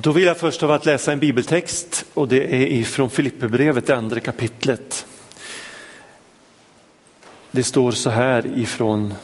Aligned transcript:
Då 0.00 0.12
vill 0.12 0.24
jag 0.24 0.36
först 0.36 0.62
av 0.62 0.70
allt 0.70 0.86
läsa 0.86 1.12
en 1.12 1.18
bibeltext 1.18 2.04
och 2.14 2.28
det 2.28 2.54
är 2.54 2.66
ifrån 2.66 3.10
Filipperbrevet, 3.10 3.86
det 3.86 3.96
andra 3.96 4.20
kapitlet. 4.20 5.06
Det 7.50 7.64
står 7.64 7.92
så 7.92 8.10
här 8.10 8.58
ifrån 8.58 9.14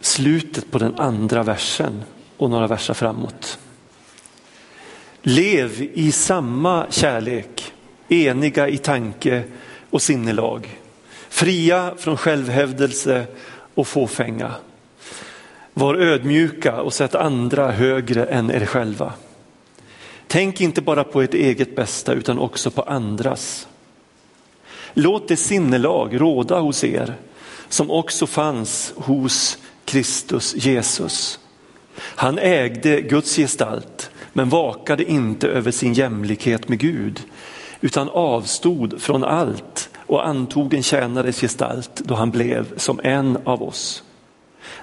slutet 0.00 0.70
på 0.70 0.78
den 0.78 0.94
andra 0.94 1.42
versen 1.42 2.02
och 2.36 2.50
några 2.50 2.66
verser 2.66 2.94
framåt. 2.94 3.58
Lev 5.22 5.90
i 5.94 6.12
samma 6.12 6.86
kärlek, 6.90 7.72
eniga 8.08 8.68
i 8.68 8.78
tanke 8.78 9.44
och 9.90 10.02
sinnelag, 10.02 10.80
fria 11.28 11.94
från 11.98 12.16
självhävdelse 12.16 13.26
och 13.74 13.88
fåfänga. 13.88 14.54
Var 15.74 15.94
ödmjuka 15.94 16.82
och 16.82 16.92
sätt 16.92 17.14
andra 17.14 17.70
högre 17.72 18.24
än 18.24 18.50
er 18.50 18.66
själva. 18.66 19.12
Tänk 20.26 20.60
inte 20.60 20.82
bara 20.82 21.04
på 21.04 21.22
ert 21.22 21.34
eget 21.34 21.76
bästa 21.76 22.12
utan 22.12 22.38
också 22.38 22.70
på 22.70 22.82
andras. 22.82 23.68
Låt 24.94 25.28
det 25.28 25.36
sinnelag 25.36 26.20
råda 26.20 26.60
hos 26.60 26.84
er 26.84 27.14
som 27.68 27.90
också 27.90 28.26
fanns 28.26 28.92
hos 28.96 29.58
Kristus 29.84 30.54
Jesus. 30.56 31.38
Han 31.96 32.38
ägde 32.38 33.00
Guds 33.00 33.36
gestalt 33.36 34.10
men 34.32 34.48
vakade 34.48 35.04
inte 35.04 35.48
över 35.48 35.70
sin 35.70 35.92
jämlikhet 35.92 36.68
med 36.68 36.78
Gud 36.78 37.20
utan 37.80 38.08
avstod 38.08 39.02
från 39.02 39.24
allt 39.24 39.90
och 40.06 40.26
antog 40.26 40.74
en 40.74 40.82
tjänares 40.82 41.40
gestalt 41.40 41.96
då 41.96 42.14
han 42.14 42.30
blev 42.30 42.78
som 42.78 43.00
en 43.02 43.38
av 43.44 43.62
oss. 43.62 44.02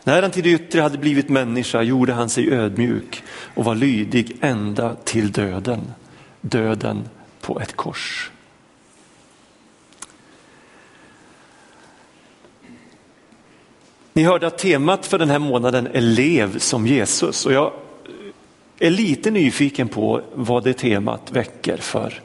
När 0.04 0.22
han 0.22 0.32
till 0.32 0.44
det 0.44 0.50
yttre 0.50 0.82
hade 0.82 0.98
blivit 0.98 1.30
människa 1.30 1.82
gjorde 1.82 2.14
han 2.14 2.30
sig 2.30 2.52
ödmjuk 2.52 3.24
och 3.56 3.66
var 3.66 3.76
lydig 3.76 4.38
ända 4.42 4.96
till 4.96 5.32
döden, 5.32 5.94
döden 6.42 7.10
på 7.42 7.60
ett 7.60 7.76
kors. 7.76 8.32
Ni 14.14 14.24
hörde 14.24 14.48
att 14.48 14.58
temat 14.58 15.06
för 15.06 15.20
den 15.20 15.30
här 15.30 15.40
månaden 15.40 15.88
är 15.88 16.02
lev 16.02 16.60
som 16.60 16.88
Jesus 16.88 17.46
och 17.46 17.54
jag 17.54 17.74
är 18.80 18.90
lite 18.90 19.32
nyfiken 19.32 19.88
på 19.88 20.22
vad 20.34 20.64
det 20.64 20.74
temat 20.74 21.32
väcker 21.32 21.78
för 21.78 22.22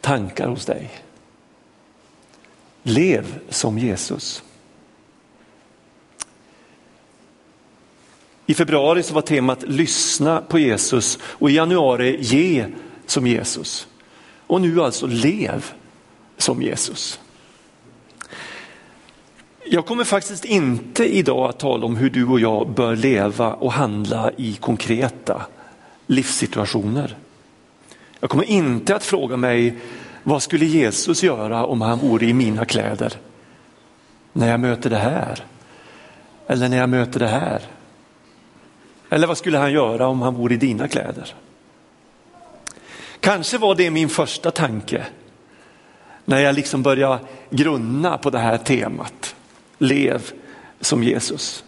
tankar 0.00 0.48
hos 0.48 0.64
dig. 0.64 0.90
Lev 2.82 3.38
som 3.48 3.78
Jesus. 3.78 4.42
I 8.50 8.54
februari 8.54 9.02
så 9.02 9.14
var 9.14 9.22
temat 9.22 9.62
lyssna 9.62 10.40
på 10.40 10.58
Jesus 10.58 11.18
och 11.22 11.50
i 11.50 11.54
januari 11.54 12.16
ge 12.20 12.66
som 13.06 13.26
Jesus. 13.26 13.88
Och 14.46 14.60
nu 14.60 14.82
alltså 14.82 15.06
lev 15.06 15.72
som 16.36 16.62
Jesus. 16.62 17.20
Jag 19.64 19.86
kommer 19.86 20.04
faktiskt 20.04 20.44
inte 20.44 21.16
idag 21.16 21.50
att 21.50 21.58
tala 21.58 21.86
om 21.86 21.96
hur 21.96 22.10
du 22.10 22.26
och 22.26 22.40
jag 22.40 22.70
bör 22.70 22.96
leva 22.96 23.52
och 23.52 23.72
handla 23.72 24.30
i 24.36 24.54
konkreta 24.54 25.42
livssituationer. 26.06 27.16
Jag 28.20 28.30
kommer 28.30 28.44
inte 28.44 28.96
att 28.96 29.04
fråga 29.04 29.36
mig 29.36 29.78
vad 30.22 30.42
skulle 30.42 30.64
Jesus 30.64 31.22
göra 31.22 31.66
om 31.66 31.80
han 31.80 31.98
vore 31.98 32.26
i 32.26 32.32
mina 32.32 32.64
kläder? 32.64 33.12
När 34.32 34.50
jag 34.50 34.60
möter 34.60 34.90
det 34.90 34.96
här. 34.96 35.44
Eller 36.46 36.68
när 36.68 36.76
jag 36.76 36.88
möter 36.88 37.20
det 37.20 37.28
här. 37.28 37.62
Eller 39.10 39.26
vad 39.26 39.38
skulle 39.38 39.58
han 39.58 39.72
göra 39.72 40.06
om 40.06 40.22
han 40.22 40.34
vore 40.34 40.54
i 40.54 40.56
dina 40.56 40.88
kläder? 40.88 41.34
Kanske 43.20 43.58
var 43.58 43.74
det 43.74 43.90
min 43.90 44.08
första 44.08 44.50
tanke 44.50 45.06
när 46.24 46.40
jag 46.40 46.54
liksom 46.54 46.82
började 46.82 47.18
grunna 47.50 48.18
på 48.18 48.30
det 48.30 48.38
här 48.38 48.58
temat. 48.58 49.34
Lev 49.78 50.30
som 50.80 51.02
Jesus. 51.02 51.64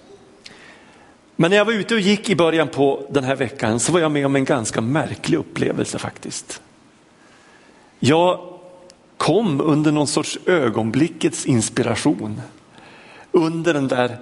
Men 1.37 1.51
när 1.51 1.56
jag 1.56 1.65
var 1.65 1.73
ute 1.73 1.95
och 1.95 2.01
gick 2.01 2.31
i 2.31 2.37
början 2.37 2.69
på 2.69 3.06
den 3.11 3.25
här 3.25 3.37
veckan 3.37 3.81
så 3.81 3.93
var 3.93 4.01
jag 4.01 4.12
med 4.12 4.27
om 4.27 4.37
en 4.37 4.45
ganska 4.45 4.81
märklig 4.81 5.39
upplevelse 5.39 5.99
faktiskt. 5.99 6.62
Jag 7.99 8.41
kom 9.17 9.61
under 9.61 9.93
någon 9.93 10.07
sorts 10.07 10.39
ögonblickets 10.47 11.47
inspiration 11.47 12.41
under 13.33 13.75
den 13.75 13.89
där 13.89 14.19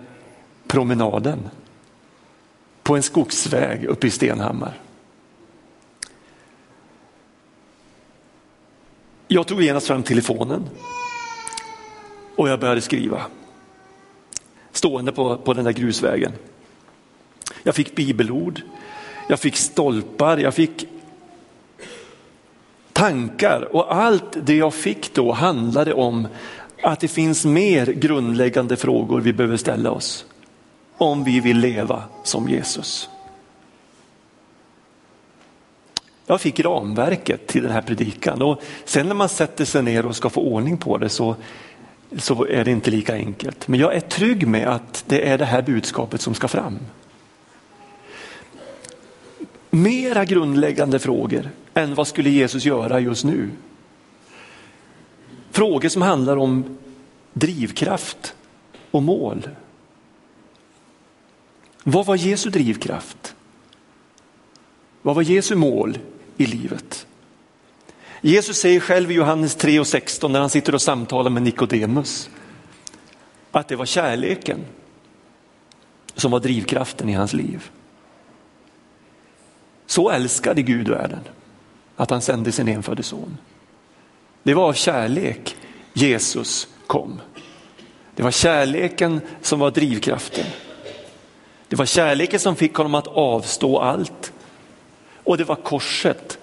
promenaden 0.67 1.49
på 2.89 2.97
en 2.97 3.03
skogsväg 3.03 3.85
uppe 3.85 4.07
i 4.07 4.11
Stenhammar. 4.11 4.81
Jag 9.27 9.47
tog 9.47 9.63
genast 9.63 9.87
fram 9.87 10.03
telefonen 10.03 10.69
och 12.37 12.49
jag 12.49 12.61
började 12.61 12.81
skriva. 12.81 13.23
Stående 14.73 15.13
på, 15.13 15.37
på 15.37 15.55
den 15.55 15.65
där 15.65 15.73
grusvägen. 15.73 16.33
Jag 17.63 17.75
fick 17.75 17.95
bibelord, 17.95 18.63
jag 19.29 19.41
fick 19.41 19.57
stolpar, 19.57 20.39
jag 20.39 20.55
fick 20.55 20.89
tankar 22.93 23.69
och 23.77 23.95
allt 23.95 24.37
det 24.47 24.57
jag 24.57 24.75
fick 24.75 25.15
då 25.15 25.33
handlade 25.33 25.95
om 25.95 26.29
att 26.83 27.01
det 27.01 27.09
finns 27.09 27.45
mer 27.45 27.87
grundläggande 27.87 28.77
frågor 28.77 29.21
vi 29.21 29.33
behöver 29.33 29.57
ställa 29.57 29.91
oss 29.91 30.27
om 30.99 31.25
vi 31.25 31.41
vill 31.41 31.59
leva 31.59 32.03
som 32.23 32.49
Jesus. 32.49 33.09
Jag 36.27 36.41
fick 36.41 36.61
ramverket 36.61 37.47
till 37.47 37.63
den 37.63 37.73
här 37.73 37.83
predikan 37.83 38.43
och 38.43 38.63
sen 38.85 39.09
när 39.09 39.15
man 39.15 39.29
sätter 39.29 39.65
sig 39.65 39.83
ner 39.83 40.07
och 40.07 40.17
ska 40.17 40.31
få 40.31 40.41
ordning 40.41 40.77
på 40.77 40.99
det 40.99 41.09
så, 41.09 41.37
så 42.17 42.47
är 42.47 42.65
det 42.65 42.71
inte 42.71 42.91
lika 42.91 43.15
enkelt. 43.15 43.69
Men 43.69 43.81
jag 43.81 43.95
är 43.95 44.01
trygg 44.01 44.47
med 44.47 44.69
att 44.69 45.05
det 45.07 45.29
är 45.29 45.39
det 45.39 45.45
här 45.45 45.63
budskapet 45.63 46.21
som 46.21 46.35
ska 46.35 46.49
fram. 46.49 46.79
Mera 49.71 50.25
grundläggande 50.25 50.99
frågor 50.99 51.51
än 51.75 51.95
vad 51.95 52.07
skulle 52.07 52.31
Jesus 52.31 52.65
göra 52.65 53.01
just 53.01 53.25
nu? 53.25 53.51
Frågor 55.51 55.89
som 55.89 56.03
handlar 56.03 56.37
om 56.37 56.79
drivkraft 57.33 58.35
och 58.91 59.03
mål. 59.03 59.49
Vad 61.91 62.07
var 62.07 62.17
Jesu 62.17 62.51
drivkraft? 62.51 63.35
Vad 65.03 65.15
var 65.15 65.23
Jesu 65.23 65.55
mål 65.55 65.99
i 66.37 66.47
livet? 66.47 67.07
Jesus 68.21 68.57
säger 68.59 68.81
själv 68.81 69.11
i 69.11 69.15
Johannes 69.15 69.55
3 69.55 69.81
och 69.81 69.87
16 69.87 70.33
när 70.33 70.41
han 70.41 70.51
sitter 70.51 70.75
och 70.75 70.83
samtalar 70.83 71.31
med 71.31 71.43
Nikodemus 71.43 72.31
att 73.51 73.69
det 73.69 73.77
var 73.77 73.87
kärleken 73.87 74.59
som 76.15 76.31
var 76.31 76.41
drivkraften 76.41 77.09
i 77.09 77.13
hans 77.13 77.33
liv. 77.33 77.71
Så 79.87 80.11
älskade 80.11 80.63
Gud 80.63 80.89
världen 80.89 81.21
att 81.97 82.11
han 82.11 82.21
sände 82.21 82.53
sin 82.53 82.69
enfödde 82.69 83.03
son. 83.03 83.39
Det 84.43 84.55
var 84.55 84.69
av 84.69 84.73
kärlek 84.73 85.57
Jesus 85.93 86.69
kom. 86.87 87.21
Det 88.15 88.23
var 88.23 88.31
kärleken 88.31 89.21
som 89.43 89.59
var 89.59 89.71
drivkraften. 89.71 90.47
Det 91.69 91.77
var 91.77 91.87
kärleken 91.87 92.41
som 92.41 92.57
fick 92.57 92.75
honom 92.75 92.95
att 92.95 93.07
avstå 93.07 93.79
allt. 93.79 94.33
Och 95.25 95.39
det 95.39 95.45
var 95.45 95.57
korset 95.57 96.39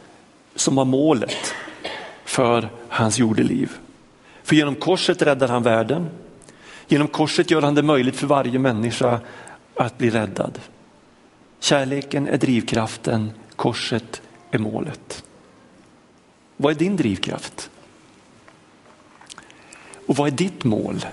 som 0.55 0.75
var 0.75 0.85
målet 0.85 1.53
för 2.25 2.69
hans 2.89 3.19
jordeliv. 3.19 3.71
För 4.43 4.55
genom 4.55 4.75
korset 4.75 5.21
räddar 5.21 5.47
han 5.47 5.63
världen. 5.63 6.09
Genom 6.87 7.07
korset 7.07 7.51
gör 7.51 7.61
han 7.61 7.75
det 7.75 7.83
möjligt 7.83 8.15
för 8.15 8.27
varje 8.27 8.59
människa 8.59 9.19
att 9.75 9.97
bli 9.97 10.09
räddad. 10.09 10.59
Kärleken 11.59 12.27
är 12.27 12.37
drivkraften, 12.37 13.31
korset 13.55 14.21
är 14.51 14.59
målet. 14.59 15.23
Vad 16.57 16.71
är 16.71 16.79
din 16.79 16.95
drivkraft? 16.95 17.69
Och 20.05 20.15
vad 20.15 20.27
är 20.27 20.31
ditt 20.31 20.63
mål 20.63 21.05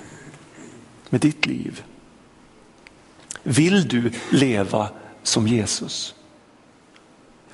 med 1.09 1.21
ditt 1.21 1.47
liv? 1.47 1.83
Vill 3.43 3.89
du 3.89 4.11
leva 4.31 4.89
som 5.23 5.49
Jesus? 5.49 6.15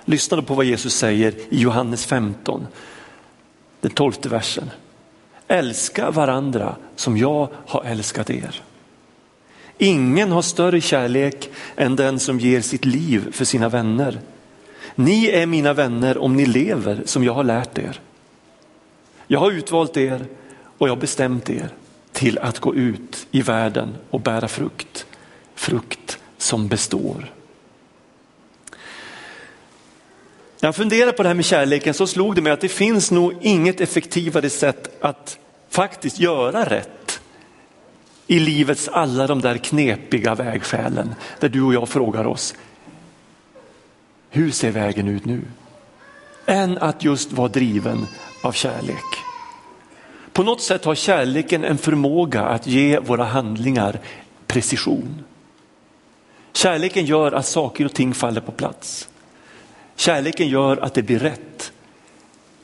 Lyssna 0.04 0.42
på 0.42 0.54
vad 0.54 0.64
Jesus 0.64 0.94
säger 0.94 1.34
i 1.48 1.60
Johannes 1.60 2.06
15, 2.06 2.66
den 3.80 3.90
tolfte 3.90 4.28
versen. 4.28 4.70
Älska 5.48 6.10
varandra 6.10 6.76
som 6.96 7.16
jag 7.16 7.48
har 7.66 7.84
älskat 7.84 8.30
er. 8.30 8.62
Ingen 9.78 10.32
har 10.32 10.42
större 10.42 10.80
kärlek 10.80 11.50
än 11.76 11.96
den 11.96 12.18
som 12.18 12.40
ger 12.40 12.60
sitt 12.60 12.84
liv 12.84 13.32
för 13.32 13.44
sina 13.44 13.68
vänner. 13.68 14.20
Ni 14.94 15.26
är 15.26 15.46
mina 15.46 15.72
vänner 15.72 16.18
om 16.18 16.36
ni 16.36 16.46
lever 16.46 17.02
som 17.04 17.24
jag 17.24 17.34
har 17.34 17.44
lärt 17.44 17.78
er. 17.78 18.00
Jag 19.26 19.40
har 19.40 19.50
utvalt 19.50 19.96
er 19.96 20.26
och 20.78 20.88
jag 20.88 20.92
har 20.92 21.00
bestämt 21.00 21.50
er 21.50 21.68
till 22.12 22.38
att 22.38 22.58
gå 22.58 22.74
ut 22.74 23.26
i 23.30 23.42
världen 23.42 23.96
och 24.10 24.20
bära 24.20 24.48
frukt 24.48 25.06
frukt 25.68 26.18
som 26.38 26.68
består. 26.68 27.32
När 30.60 30.68
jag 30.68 30.76
funderade 30.76 31.12
på 31.12 31.22
det 31.22 31.28
här 31.28 31.34
med 31.34 31.44
kärleken 31.44 31.94
så 31.94 32.06
slog 32.06 32.34
det 32.34 32.42
mig 32.42 32.52
att 32.52 32.60
det 32.60 32.68
finns 32.68 33.10
nog 33.10 33.34
inget 33.40 33.80
effektivare 33.80 34.50
sätt 34.50 35.04
att 35.04 35.38
faktiskt 35.68 36.18
göra 36.20 36.64
rätt 36.64 37.20
i 38.26 38.38
livets 38.38 38.88
alla 38.88 39.26
de 39.26 39.40
där 39.40 39.56
knepiga 39.56 40.34
vägskälen 40.34 41.14
där 41.40 41.48
du 41.48 41.62
och 41.62 41.74
jag 41.74 41.88
frågar 41.88 42.26
oss, 42.26 42.54
hur 44.30 44.50
ser 44.50 44.70
vägen 44.70 45.08
ut 45.08 45.24
nu? 45.24 45.40
Än 46.46 46.78
att 46.78 47.04
just 47.04 47.32
vara 47.32 47.48
driven 47.48 48.06
av 48.42 48.52
kärlek. 48.52 49.04
På 50.32 50.42
något 50.42 50.62
sätt 50.62 50.84
har 50.84 50.94
kärleken 50.94 51.64
en 51.64 51.78
förmåga 51.78 52.42
att 52.42 52.66
ge 52.66 52.98
våra 52.98 53.24
handlingar 53.24 54.00
precision. 54.46 55.24
Kärleken 56.58 57.06
gör 57.06 57.32
att 57.32 57.46
saker 57.46 57.84
och 57.84 57.94
ting 57.94 58.14
faller 58.14 58.40
på 58.40 58.52
plats. 58.52 59.08
Kärleken 59.96 60.48
gör 60.48 60.76
att 60.76 60.94
det 60.94 61.02
blir 61.02 61.18
rätt. 61.18 61.72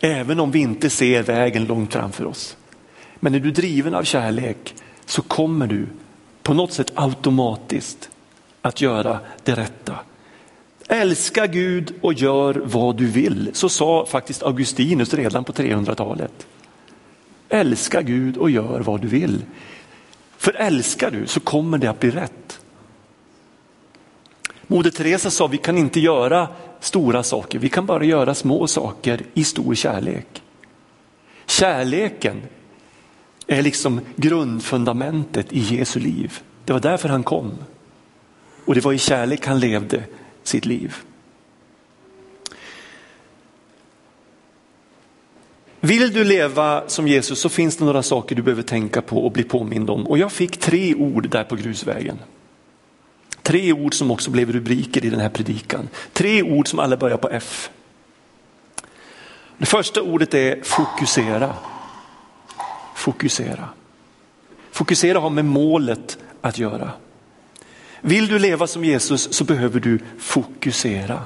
Även 0.01 0.41
om 0.41 0.51
vi 0.51 0.59
inte 0.59 0.91
ser 0.91 1.23
vägen 1.23 1.65
långt 1.65 1.93
framför 1.93 2.25
oss. 2.25 2.57
Men 3.15 3.33
när 3.33 3.41
du 3.41 3.49
är 3.49 3.53
driven 3.53 3.95
av 3.95 4.03
kärlek 4.03 4.75
så 5.07 5.23
kommer 5.23 5.67
du 5.67 5.87
på 6.43 6.55
något 6.55 6.73
sätt 6.73 6.93
automatiskt 6.95 8.11
att 8.63 8.81
göra 8.81 9.19
det 9.43 9.55
rätta. 9.55 9.99
Älska 10.89 11.47
Gud 11.47 11.95
och 12.01 12.15
gör 12.15 12.63
vad 12.65 12.97
du 12.97 13.07
vill. 13.07 13.51
Så 13.53 13.69
sa 13.69 14.07
faktiskt 14.07 14.43
Augustinus 14.43 15.15
redan 15.15 15.45
på 15.45 15.53
300-talet. 15.53 16.47
Älska 17.49 18.03
Gud 18.03 18.37
och 18.37 18.51
gör 18.51 18.81
vad 18.81 19.01
du 19.01 19.09
vill. 19.09 19.43
För 20.39 20.53
älskar 20.53 21.11
du 21.11 21.27
så 21.27 21.41
kommer 21.41 21.79
det 21.79 21.91
att 21.91 22.01
bli 22.01 22.11
rätt. 22.11 22.61
Moder 24.75 24.91
Teresa 24.91 25.31
sa 25.31 25.47
vi 25.47 25.59
kan 25.59 25.79
inte 25.79 26.01
göra 26.01 26.49
stora 26.81 27.23
saker, 27.23 27.59
vi 27.59 27.69
kan 27.69 27.87
bara 27.87 28.05
göra 28.05 28.35
små 28.35 28.67
saker 28.67 29.23
i 29.35 29.45
stor 29.45 29.75
kärlek. 29.75 30.43
Kärleken 31.47 32.43
är 33.47 33.63
liksom 33.63 34.01
grundfundamentet 34.17 35.53
i 35.53 35.59
Jesu 35.61 36.01
liv. 36.01 36.39
Det 36.65 36.73
var 36.73 36.81
därför 36.81 37.09
han 37.09 37.23
kom. 37.23 37.53
Och 38.65 38.75
det 38.75 38.85
var 38.85 38.93
i 38.93 38.99
kärlek 38.99 39.47
han 39.47 39.61
levde 39.61 40.03
sitt 40.43 40.67
liv. 40.67 40.95
Vill 45.81 46.13
du 46.13 46.25
leva 46.25 46.89
som 46.89 47.09
Jesus 47.09 47.41
så 47.41 47.49
finns 47.49 47.77
det 47.77 47.85
några 47.85 48.03
saker 48.03 48.37
du 48.37 48.43
behöver 48.43 48.63
tänka 48.63 49.03
på 49.03 49.25
och 49.25 49.33
bli 49.33 49.43
påmind 49.43 49.91
om. 49.91 50.07
Och 50.07 50.19
jag 50.19 50.33
fick 50.33 50.57
tre 50.57 50.95
ord 50.95 51.29
där 51.31 51.45
på 51.45 51.57
grusvägen. 51.57 52.19
Tre 53.45 53.73
ord 53.73 53.95
som 53.95 54.11
också 54.11 54.31
blev 54.31 54.53
rubriker 54.53 55.05
i 55.05 55.11
den 55.11 55.21
här 55.21 55.29
predikan. 55.29 55.89
Tre 56.13 56.43
ord 56.43 56.69
som 56.69 56.79
alla 56.79 56.97
börjar 56.97 57.17
på 57.17 57.29
F. 57.29 57.71
Det 59.59 59.67
första 59.67 60.03
ordet 60.03 60.35
är 60.35 60.63
fokusera. 60.63 61.55
Fokusera. 62.95 63.69
Fokusera 64.71 65.19
har 65.19 65.31
med 65.31 65.45
målet 65.45 66.19
att 66.41 66.59
göra. 66.59 66.91
Vill 68.01 68.29
du 68.29 68.39
leva 68.39 68.67
som 68.67 68.85
Jesus 68.85 69.33
så 69.33 69.45
behöver 69.45 69.81
du 69.81 69.99
fokusera. 70.19 71.23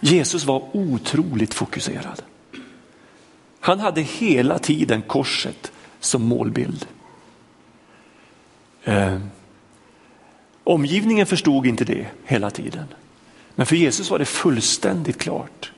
Jesus 0.00 0.44
var 0.44 0.76
otroligt 0.76 1.54
fokuserad. 1.54 2.22
Han 3.60 3.80
hade 3.80 4.00
hela 4.00 4.58
tiden 4.58 5.02
korset 5.02 5.72
som 6.00 6.22
målbild. 6.22 6.86
Eh, 8.84 9.18
Omgivningen 10.64 11.26
förstod 11.26 11.66
inte 11.66 11.84
det 11.84 12.06
hela 12.24 12.50
tiden. 12.50 12.84
Men 13.54 13.66
för 13.66 13.76
Jesus 13.76 14.10
var 14.10 14.18
det 14.18 14.24
fullständigt 14.24 15.18
klart 15.18 15.72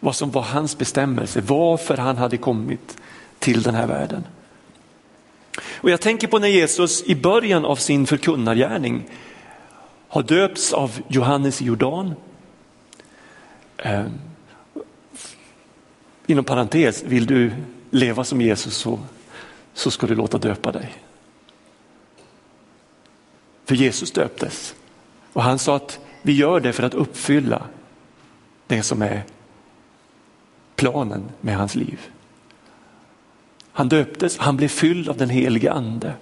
vad 0.00 0.16
som 0.16 0.30
var 0.30 0.42
hans 0.42 0.78
bestämmelse, 0.78 1.40
varför 1.40 1.96
han 1.96 2.16
hade 2.16 2.36
kommit 2.36 2.96
till 3.38 3.62
den 3.62 3.74
här 3.74 3.86
världen. 3.86 4.24
Och 5.60 5.90
jag 5.90 6.00
tänker 6.00 6.28
på 6.28 6.38
när 6.38 6.48
Jesus 6.48 7.02
i 7.02 7.14
början 7.14 7.64
av 7.64 7.76
sin 7.76 8.06
förkunnargärning 8.06 9.04
har 10.08 10.22
döpts 10.22 10.72
av 10.72 11.00
Johannes 11.08 11.62
i 11.62 11.64
Jordan. 11.64 12.14
Eh, 13.76 14.06
inom 16.26 16.44
parentes, 16.44 17.02
vill 17.02 17.26
du 17.26 17.52
leva 17.90 18.24
som 18.24 18.40
Jesus 18.40 18.76
så, 18.76 18.98
så 19.74 19.90
ska 19.90 20.06
du 20.06 20.14
låta 20.14 20.38
döpa 20.38 20.72
dig. 20.72 20.92
För 23.64 23.74
Jesus 23.74 24.12
döptes 24.12 24.74
och 25.32 25.42
han 25.42 25.58
sa 25.58 25.76
att 25.76 26.00
vi 26.22 26.32
gör 26.32 26.60
det 26.60 26.72
för 26.72 26.82
att 26.82 26.94
uppfylla 26.94 27.62
det 28.66 28.82
som 28.82 29.02
är 29.02 29.22
planen 30.76 31.22
med 31.40 31.56
hans 31.56 31.74
liv. 31.74 32.00
Han 33.72 33.88
döptes, 33.88 34.38
han 34.38 34.56
blev 34.56 34.68
fylld 34.68 35.08
av 35.08 35.16
den 35.16 35.30
helige 35.30 35.72
ande. 35.72 36.14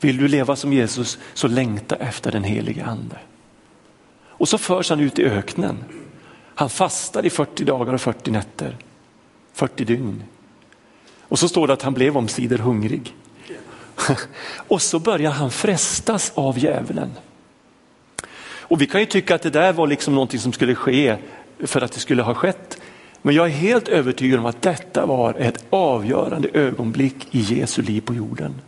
Vill 0.00 0.16
du 0.16 0.28
leva 0.28 0.56
som 0.56 0.72
Jesus 0.72 1.18
så 1.34 1.48
längta 1.48 1.96
efter 1.96 2.32
den 2.32 2.44
helige 2.44 2.84
ande. 2.84 3.18
Och 4.26 4.48
så 4.48 4.58
förs 4.58 4.90
han 4.90 5.00
ut 5.00 5.18
i 5.18 5.24
öknen. 5.24 5.84
Han 6.54 6.70
fastar 6.70 7.26
i 7.26 7.30
40 7.30 7.64
dagar 7.64 7.92
och 7.92 8.00
40 8.00 8.30
nätter, 8.30 8.76
40 9.52 9.84
dygn. 9.84 10.22
Och 11.20 11.38
så 11.38 11.48
står 11.48 11.66
det 11.66 11.72
att 11.72 11.82
han 11.82 11.94
blev 11.94 12.16
omsider 12.16 12.58
hungrig. 12.58 13.14
och 14.68 14.82
så 14.82 14.98
börjar 14.98 15.30
han 15.30 15.50
frestas 15.50 16.32
av 16.34 16.58
djävulen. 16.58 17.10
Och 18.66 18.80
vi 18.80 18.86
kan 18.86 19.00
ju 19.00 19.06
tycka 19.06 19.34
att 19.34 19.42
det 19.42 19.50
där 19.50 19.72
var 19.72 19.86
liksom 19.86 20.14
någonting 20.14 20.40
som 20.40 20.52
skulle 20.52 20.74
ske 20.74 21.16
för 21.60 21.80
att 21.80 21.92
det 21.92 22.00
skulle 22.00 22.22
ha 22.22 22.34
skett. 22.34 22.78
Men 23.22 23.34
jag 23.34 23.46
är 23.46 23.50
helt 23.50 23.88
övertygad 23.88 24.40
om 24.40 24.46
att 24.46 24.62
detta 24.62 25.06
var 25.06 25.34
ett 25.34 25.64
avgörande 25.70 26.48
ögonblick 26.52 27.28
i 27.30 27.40
Jesu 27.40 27.82
liv 27.82 28.00
på 28.00 28.14
jorden. 28.14 28.60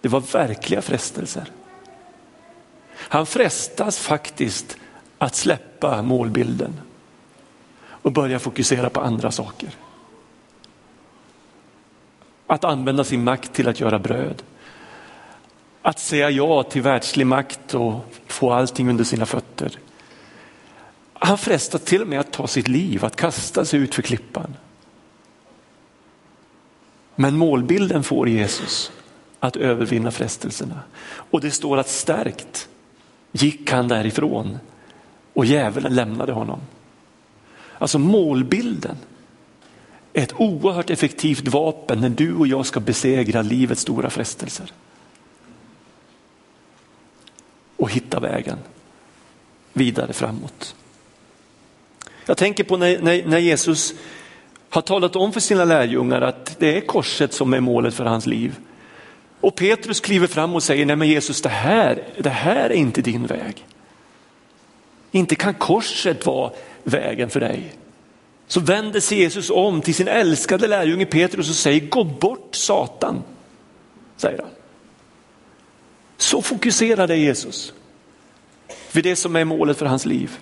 Det 0.00 0.08
var 0.08 0.20
verkliga 0.20 0.82
frestelser. 0.82 1.44
Han 2.94 3.26
frestas 3.26 3.98
faktiskt 3.98 4.76
att 5.18 5.34
släppa 5.34 6.02
målbilden 6.02 6.80
och 7.88 8.12
börja 8.12 8.38
fokusera 8.38 8.90
på 8.90 9.00
andra 9.00 9.30
saker. 9.30 9.70
Att 12.50 12.64
använda 12.64 13.04
sin 13.04 13.24
makt 13.24 13.52
till 13.52 13.68
att 13.68 13.80
göra 13.80 13.98
bröd. 13.98 14.42
Att 15.82 15.98
säga 15.98 16.30
ja 16.30 16.62
till 16.62 16.82
världslig 16.82 17.26
makt 17.26 17.74
och 17.74 18.14
få 18.26 18.52
allting 18.52 18.88
under 18.88 19.04
sina 19.04 19.26
fötter. 19.26 19.78
Han 21.12 21.38
frestas 21.38 21.82
till 21.82 22.02
och 22.02 22.08
med 22.08 22.20
att 22.20 22.32
ta 22.32 22.46
sitt 22.46 22.68
liv, 22.68 23.04
att 23.04 23.16
kasta 23.16 23.64
sig 23.64 23.80
ut 23.80 23.94
för 23.94 24.02
klippan. 24.02 24.54
Men 27.14 27.36
målbilden 27.36 28.02
får 28.02 28.28
Jesus 28.28 28.92
att 29.40 29.56
övervinna 29.56 30.10
frestelserna. 30.10 30.80
Och 31.30 31.40
det 31.40 31.50
står 31.50 31.78
att 31.78 31.88
stärkt 31.88 32.68
gick 33.32 33.70
han 33.72 33.88
därifrån 33.88 34.58
och 35.32 35.44
djävulen 35.44 35.94
lämnade 35.94 36.32
honom. 36.32 36.60
Alltså 37.78 37.98
målbilden 37.98 38.96
ett 40.12 40.32
oerhört 40.36 40.90
effektivt 40.90 41.48
vapen 41.48 42.00
när 42.00 42.08
du 42.08 42.34
och 42.34 42.46
jag 42.46 42.66
ska 42.66 42.80
besegra 42.80 43.42
livets 43.42 43.80
stora 43.80 44.10
frestelser. 44.10 44.72
Och 47.76 47.90
hitta 47.90 48.20
vägen 48.20 48.58
vidare 49.72 50.12
framåt. 50.12 50.74
Jag 52.26 52.36
tänker 52.36 52.64
på 52.64 52.76
när, 52.76 52.98
när, 52.98 53.26
när 53.26 53.38
Jesus 53.38 53.94
har 54.68 54.82
talat 54.82 55.16
om 55.16 55.32
för 55.32 55.40
sina 55.40 55.64
lärjungar 55.64 56.20
att 56.20 56.56
det 56.58 56.76
är 56.76 56.80
korset 56.80 57.32
som 57.32 57.54
är 57.54 57.60
målet 57.60 57.94
för 57.94 58.04
hans 58.04 58.26
liv. 58.26 58.56
Och 59.40 59.54
Petrus 59.54 60.00
kliver 60.00 60.26
fram 60.26 60.54
och 60.54 60.62
säger, 60.62 60.86
nej 60.86 60.96
men 60.96 61.08
Jesus 61.08 61.42
det 61.42 61.48
här, 61.48 62.02
det 62.18 62.30
här 62.30 62.70
är 62.70 62.74
inte 62.74 63.02
din 63.02 63.26
väg. 63.26 63.66
Inte 65.10 65.34
kan 65.34 65.54
korset 65.54 66.26
vara 66.26 66.52
vägen 66.84 67.30
för 67.30 67.40
dig. 67.40 67.72
Så 68.48 68.60
vänder 68.60 69.00
sig 69.00 69.18
Jesus 69.18 69.50
om 69.50 69.80
till 69.80 69.94
sin 69.94 70.08
älskade 70.08 70.66
lärjunge 70.66 71.06
Petrus 71.06 71.50
och 71.50 71.56
säger, 71.56 71.88
gå 71.88 72.04
bort 72.04 72.54
Satan, 72.54 73.22
säger 74.16 74.38
han. 74.38 74.50
Så 76.16 76.42
fokuserad 76.42 77.10
är 77.10 77.14
Jesus 77.14 77.72
vid 78.92 79.04
det 79.04 79.16
som 79.16 79.36
är 79.36 79.44
målet 79.44 79.78
för 79.78 79.86
hans 79.86 80.06
liv. 80.06 80.38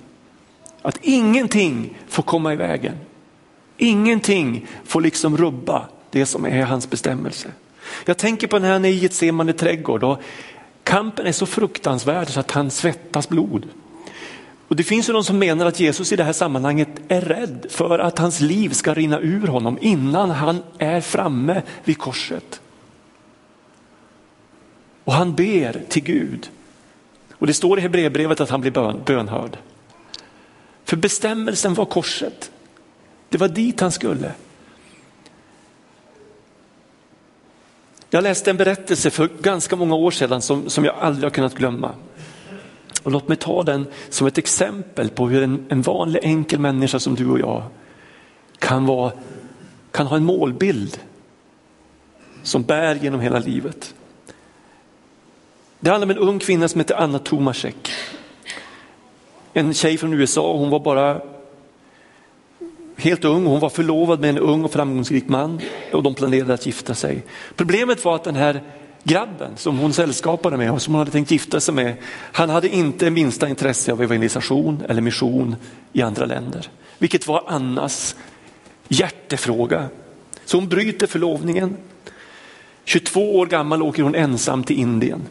Att 0.82 0.98
ingenting 1.02 1.98
får 2.08 2.22
komma 2.22 2.52
i 2.52 2.56
vägen. 2.56 2.96
Ingenting 3.76 4.66
får 4.84 5.00
liksom 5.00 5.36
rubba 5.36 5.88
det 6.10 6.26
som 6.26 6.44
är 6.44 6.64
hans 6.64 6.90
bestämmelse. 6.90 7.48
Jag 8.04 8.18
tänker 8.18 8.46
på 8.46 8.58
när 8.58 8.72
han 8.72 8.84
är 8.84 8.88
i 8.88 8.94
Getsemane 8.94 9.52
trädgård 9.52 10.04
och 10.04 10.20
kampen 10.84 11.26
är 11.26 11.32
så 11.32 11.46
fruktansvärd 11.46 12.28
så 12.28 12.40
att 12.40 12.50
han 12.50 12.70
svettas 12.70 13.28
blod. 13.28 13.68
Och 14.68 14.76
det 14.76 14.82
finns 14.82 15.08
ju 15.08 15.12
de 15.12 15.24
som 15.24 15.38
menar 15.38 15.66
att 15.66 15.80
Jesus 15.80 16.12
i 16.12 16.16
det 16.16 16.24
här 16.24 16.32
sammanhanget 16.32 16.88
är 17.08 17.20
rädd 17.20 17.66
för 17.68 17.98
att 17.98 18.18
hans 18.18 18.40
liv 18.40 18.70
ska 18.70 18.94
rinna 18.94 19.20
ur 19.20 19.46
honom 19.46 19.78
innan 19.80 20.30
han 20.30 20.62
är 20.78 21.00
framme 21.00 21.62
vid 21.84 21.98
korset. 21.98 22.60
Och 25.04 25.12
han 25.12 25.34
ber 25.34 25.82
till 25.88 26.02
Gud. 26.02 26.50
Och 27.32 27.46
det 27.46 27.54
står 27.54 27.78
i 27.78 27.82
Hebreerbrevet 27.82 28.40
att 28.40 28.50
han 28.50 28.60
blir 28.60 28.70
bön, 28.70 29.00
bönhörd. 29.04 29.56
För 30.84 30.96
bestämmelsen 30.96 31.74
var 31.74 31.84
korset. 31.84 32.50
Det 33.28 33.38
var 33.38 33.48
dit 33.48 33.80
han 33.80 33.92
skulle. 33.92 34.32
Jag 38.10 38.22
läste 38.22 38.50
en 38.50 38.56
berättelse 38.56 39.10
för 39.10 39.28
ganska 39.42 39.76
många 39.76 39.94
år 39.94 40.10
sedan 40.10 40.42
som, 40.42 40.70
som 40.70 40.84
jag 40.84 40.94
aldrig 40.94 41.24
har 41.24 41.30
kunnat 41.30 41.54
glömma. 41.54 41.94
Och 43.06 43.12
låt 43.12 43.28
mig 43.28 43.36
ta 43.36 43.62
den 43.62 43.86
som 44.08 44.26
ett 44.26 44.38
exempel 44.38 45.08
på 45.08 45.28
hur 45.28 45.42
en, 45.42 45.66
en 45.68 45.82
vanlig 45.82 46.20
enkel 46.22 46.58
människa 46.58 46.98
som 46.98 47.14
du 47.14 47.30
och 47.30 47.40
jag 47.40 47.62
kan, 48.58 48.86
vara, 48.86 49.12
kan 49.90 50.06
ha 50.06 50.16
en 50.16 50.24
målbild 50.24 50.98
som 52.42 52.62
bär 52.62 52.94
genom 52.94 53.20
hela 53.20 53.38
livet. 53.38 53.94
Det 55.80 55.90
handlar 55.90 56.06
om 56.06 56.10
en 56.10 56.28
ung 56.28 56.38
kvinna 56.38 56.68
som 56.68 56.80
heter 56.80 56.94
Anna 56.94 57.18
Tomasek. 57.18 57.90
En 59.52 59.74
tjej 59.74 59.98
från 59.98 60.12
USA, 60.12 60.56
hon 60.56 60.70
var 60.70 60.80
bara 60.80 61.20
helt 62.96 63.24
ung, 63.24 63.46
hon 63.46 63.60
var 63.60 63.70
förlovad 63.70 64.20
med 64.20 64.30
en 64.30 64.38
ung 64.38 64.64
och 64.64 64.72
framgångsrik 64.72 65.28
man 65.28 65.60
och 65.92 66.02
de 66.02 66.14
planerade 66.14 66.54
att 66.54 66.66
gifta 66.66 66.94
sig. 66.94 67.22
Problemet 67.56 68.04
var 68.04 68.14
att 68.14 68.24
den 68.24 68.36
här 68.36 68.62
grabben 69.06 69.50
som 69.56 69.78
hon 69.78 69.92
sällskapade 69.92 70.56
med 70.56 70.72
och 70.72 70.82
som 70.82 70.94
hon 70.94 70.98
hade 70.98 71.10
tänkt 71.10 71.30
gifta 71.30 71.60
sig 71.60 71.74
med, 71.74 71.94
han 72.32 72.50
hade 72.50 72.68
inte 72.68 73.10
minsta 73.10 73.48
intresse 73.48 73.92
av 73.92 74.02
evangelisation 74.02 74.82
eller 74.88 75.02
mission 75.02 75.56
i 75.92 76.02
andra 76.02 76.26
länder. 76.26 76.70
Vilket 76.98 77.26
var 77.26 77.44
Annas 77.46 78.16
hjärtefråga. 78.88 79.88
Så 80.44 80.56
hon 80.56 80.68
bryter 80.68 81.06
förlovningen. 81.06 81.76
22 82.84 83.36
år 83.36 83.46
gammal 83.46 83.82
åker 83.82 84.02
hon 84.02 84.14
ensam 84.14 84.64
till 84.64 84.78
Indien. 84.78 85.22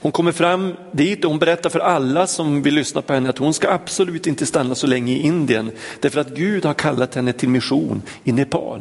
Hon 0.00 0.12
kommer 0.12 0.32
fram 0.32 0.74
dit 0.92 1.24
och 1.24 1.30
hon 1.30 1.38
berättar 1.38 1.70
för 1.70 1.80
alla 1.80 2.26
som 2.26 2.62
vill 2.62 2.74
lyssna 2.74 3.02
på 3.02 3.12
henne 3.12 3.28
att 3.28 3.38
hon 3.38 3.54
ska 3.54 3.70
absolut 3.70 4.26
inte 4.26 4.46
stanna 4.46 4.74
så 4.74 4.86
länge 4.86 5.12
i 5.12 5.22
Indien 5.22 5.70
därför 6.00 6.20
att 6.20 6.28
Gud 6.36 6.64
har 6.64 6.74
kallat 6.74 7.14
henne 7.14 7.32
till 7.32 7.48
mission 7.48 8.02
i 8.24 8.32
Nepal. 8.32 8.80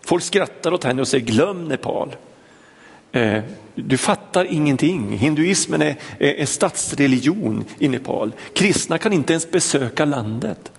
Folk 0.00 0.22
skrattar 0.22 0.72
åt 0.72 0.84
henne 0.84 1.00
och 1.00 1.08
säger 1.08 1.26
glöm 1.26 1.68
Nepal. 1.68 2.16
Eh, 3.16 3.42
du 3.74 3.96
fattar 3.96 4.44
ingenting. 4.44 5.18
Hinduismen 5.18 5.82
är, 5.82 5.96
är, 6.18 6.32
är 6.32 6.46
statsreligion 6.46 7.64
i 7.78 7.88
Nepal. 7.88 8.32
Kristna 8.52 8.98
kan 8.98 9.12
inte 9.12 9.32
ens 9.32 9.50
besöka 9.50 10.04
landet. 10.04 10.72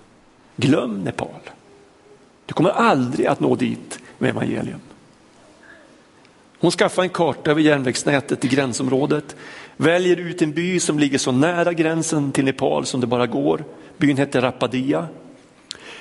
Glöm 0.56 1.04
Nepal. 1.04 1.40
Du 2.46 2.54
kommer 2.54 2.70
aldrig 2.70 3.26
att 3.26 3.40
nå 3.40 3.56
dit 3.56 3.98
med 4.18 4.30
evangelium. 4.30 4.80
Hon 6.60 6.70
skaffar 6.70 7.02
en 7.02 7.08
karta 7.08 7.50
över 7.50 7.60
järnvägsnätet 7.60 8.44
i 8.44 8.48
gränsområdet, 8.48 9.36
väljer 9.76 10.16
ut 10.16 10.42
en 10.42 10.52
by 10.52 10.80
som 10.80 10.98
ligger 10.98 11.18
så 11.18 11.32
nära 11.32 11.72
gränsen 11.72 12.32
till 12.32 12.44
Nepal 12.44 12.86
som 12.86 13.00
det 13.00 13.06
bara 13.06 13.26
går. 13.26 13.64
Byn 13.96 14.16
heter 14.16 14.40
Rapadia. 14.40 15.06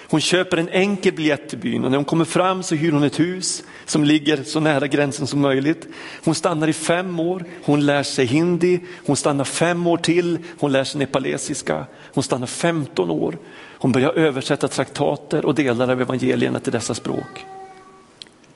Hon 0.10 0.22
köper 0.22 0.58
en 0.58 0.70
enkel 0.70 1.14
biljett 1.14 1.50
till 1.50 1.58
byn 1.58 1.86
och 1.86 1.92
när 1.92 1.98
hon 1.98 2.06
kommer 2.06 2.26
fram 2.26 2.64
så 2.64 2.76
hyr 2.76 2.92
hon 2.92 3.04
ett 3.04 3.20
hus 3.20 3.64
som 3.86 4.04
ligger 4.04 4.44
så 4.44 4.60
nära 4.60 4.88
gränsen 4.88 5.28
som 5.28 5.42
möjligt. 5.42 5.88
Hon 6.24 6.36
stannar 6.36 6.68
i 6.68 6.74
fem 6.74 7.20
år, 7.20 7.46
hon 7.64 7.86
lär 7.86 8.04
sig 8.04 8.26
hindi, 8.26 8.80
hon 9.06 9.16
stannar 9.16 9.44
fem 9.44 9.88
år 9.88 9.98
till, 9.98 10.38
hon 10.60 10.72
lär 10.72 10.84
sig 10.84 11.00
nepalesiska, 11.00 11.86
hon 12.14 12.24
stannar 12.24 12.48
15 12.48 13.12
år. 13.12 13.38
Hon 13.80 13.92
börjar 13.92 14.12
översätta 14.12 14.68
traktater 14.68 15.46
och 15.46 15.56
delar 15.56 15.92
av 15.92 16.02
evangelierna 16.02 16.60
till 16.60 16.72
dessa 16.72 16.94
språk. 16.94 17.46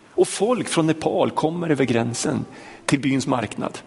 Och 0.09 0.27
folk 0.27 0.67
från 0.67 0.87
Nepal 0.87 1.31
kommer 1.31 1.69
över 1.69 1.85
gränsen 1.85 2.45
till 2.85 2.99
byns 2.99 3.27
marknad. 3.27 3.77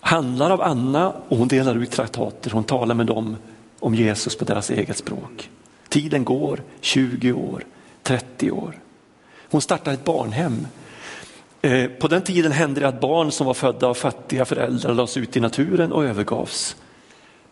Handlar 0.00 0.50
av 0.50 0.62
Anna 0.62 1.12
och 1.28 1.36
hon 1.36 1.48
delar 1.48 1.82
ut 1.82 1.90
traktater, 1.90 2.50
hon 2.50 2.64
talar 2.64 2.94
med 2.94 3.06
dem 3.06 3.36
om 3.84 3.94
Jesus 3.94 4.36
på 4.36 4.44
deras 4.44 4.70
eget 4.70 4.96
språk. 4.96 5.50
Tiden 5.88 6.24
går, 6.24 6.62
20 6.80 7.32
år, 7.32 7.64
30 8.02 8.50
år. 8.50 8.78
Hon 9.50 9.60
startar 9.60 9.92
ett 9.92 10.04
barnhem. 10.04 10.66
Eh, 11.62 11.86
på 11.90 12.08
den 12.08 12.22
tiden 12.22 12.52
hände 12.52 12.80
det 12.80 12.88
att 12.88 13.00
barn 13.00 13.32
som 13.32 13.46
var 13.46 13.54
födda 13.54 13.86
av 13.86 13.94
fattiga 13.94 14.44
föräldrar 14.44 14.94
lades 14.94 15.16
ut 15.16 15.36
i 15.36 15.40
naturen 15.40 15.92
och 15.92 16.04
övergavs. 16.04 16.76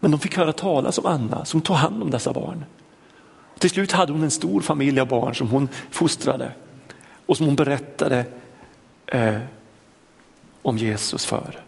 Men 0.01 0.11
de 0.11 0.21
fick 0.21 0.37
höra 0.37 0.53
talas 0.53 0.99
om 0.99 1.07
Anna 1.07 1.45
som 1.45 1.61
tog 1.61 1.77
hand 1.77 2.03
om 2.03 2.11
dessa 2.11 2.33
barn. 2.33 2.65
Till 3.59 3.71
slut 3.71 3.93
hade 3.93 4.13
hon 4.13 4.23
en 4.23 4.31
stor 4.31 4.61
familj 4.61 5.01
av 5.01 5.09
barn 5.09 5.35
som 5.35 5.49
hon 5.49 5.69
fostrade 5.91 6.53
och 7.27 7.37
som 7.37 7.47
hon 7.47 7.57
berättade 7.57 8.25
eh, 9.07 9.39
om 10.63 10.79
Jesus 10.79 11.27
för. 11.27 11.61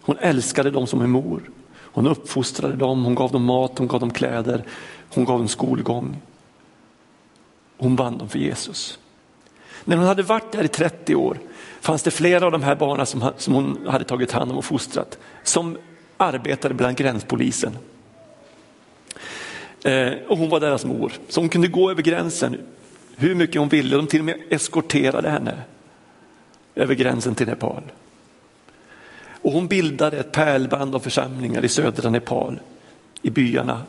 Hon 0.00 0.18
älskade 0.18 0.70
dem 0.70 0.86
som 0.86 1.00
en 1.00 1.10
mor. 1.10 1.42
Hon 1.94 2.06
uppfostrade 2.06 2.76
dem, 2.76 3.04
hon 3.04 3.14
gav 3.14 3.32
dem 3.32 3.44
mat, 3.44 3.78
hon 3.78 3.88
gav 3.88 4.00
dem 4.00 4.10
kläder, 4.10 4.64
hon 5.14 5.24
gav 5.24 5.38
dem 5.38 5.48
skolgång. 5.48 6.16
Hon 7.78 7.96
vann 7.96 8.18
dem 8.18 8.28
för 8.28 8.38
Jesus. 8.38 8.98
När 9.84 9.96
hon 9.96 10.06
hade 10.06 10.22
varit 10.22 10.52
där 10.52 10.64
i 10.64 10.68
30 10.68 11.14
år 11.14 11.38
fanns 11.80 12.02
det 12.02 12.10
flera 12.10 12.46
av 12.46 12.52
de 12.52 12.62
här 12.62 12.74
barnen 12.74 13.06
som, 13.06 13.30
som 13.36 13.54
hon 13.54 13.86
hade 13.88 14.04
tagit 14.04 14.32
hand 14.32 14.50
om 14.50 14.58
och 14.58 14.64
fostrat 14.64 15.18
som 15.42 15.78
arbetade 16.16 16.74
bland 16.74 16.96
gränspolisen. 16.96 17.78
Eh, 19.84 20.12
och 20.28 20.38
hon 20.38 20.48
var 20.48 20.60
deras 20.60 20.84
mor, 20.84 21.12
så 21.28 21.40
hon 21.40 21.48
kunde 21.48 21.68
gå 21.68 21.90
över 21.90 22.02
gränsen 22.02 22.60
hur 23.16 23.34
mycket 23.34 23.56
hon 23.56 23.68
ville. 23.68 23.96
De 23.96 24.06
till 24.06 24.20
och 24.20 24.24
med 24.24 24.40
eskorterade 24.50 25.30
henne 25.30 25.62
över 26.74 26.94
gränsen 26.94 27.34
till 27.34 27.46
Nepal. 27.46 27.82
Och 29.44 29.52
hon 29.52 29.68
bildade 29.68 30.18
ett 30.18 30.32
pärlband 30.32 30.94
av 30.94 31.00
församlingar 31.00 31.64
i 31.64 31.68
södra 31.68 32.10
Nepal, 32.10 32.60
i 33.22 33.30
byarna 33.30 33.82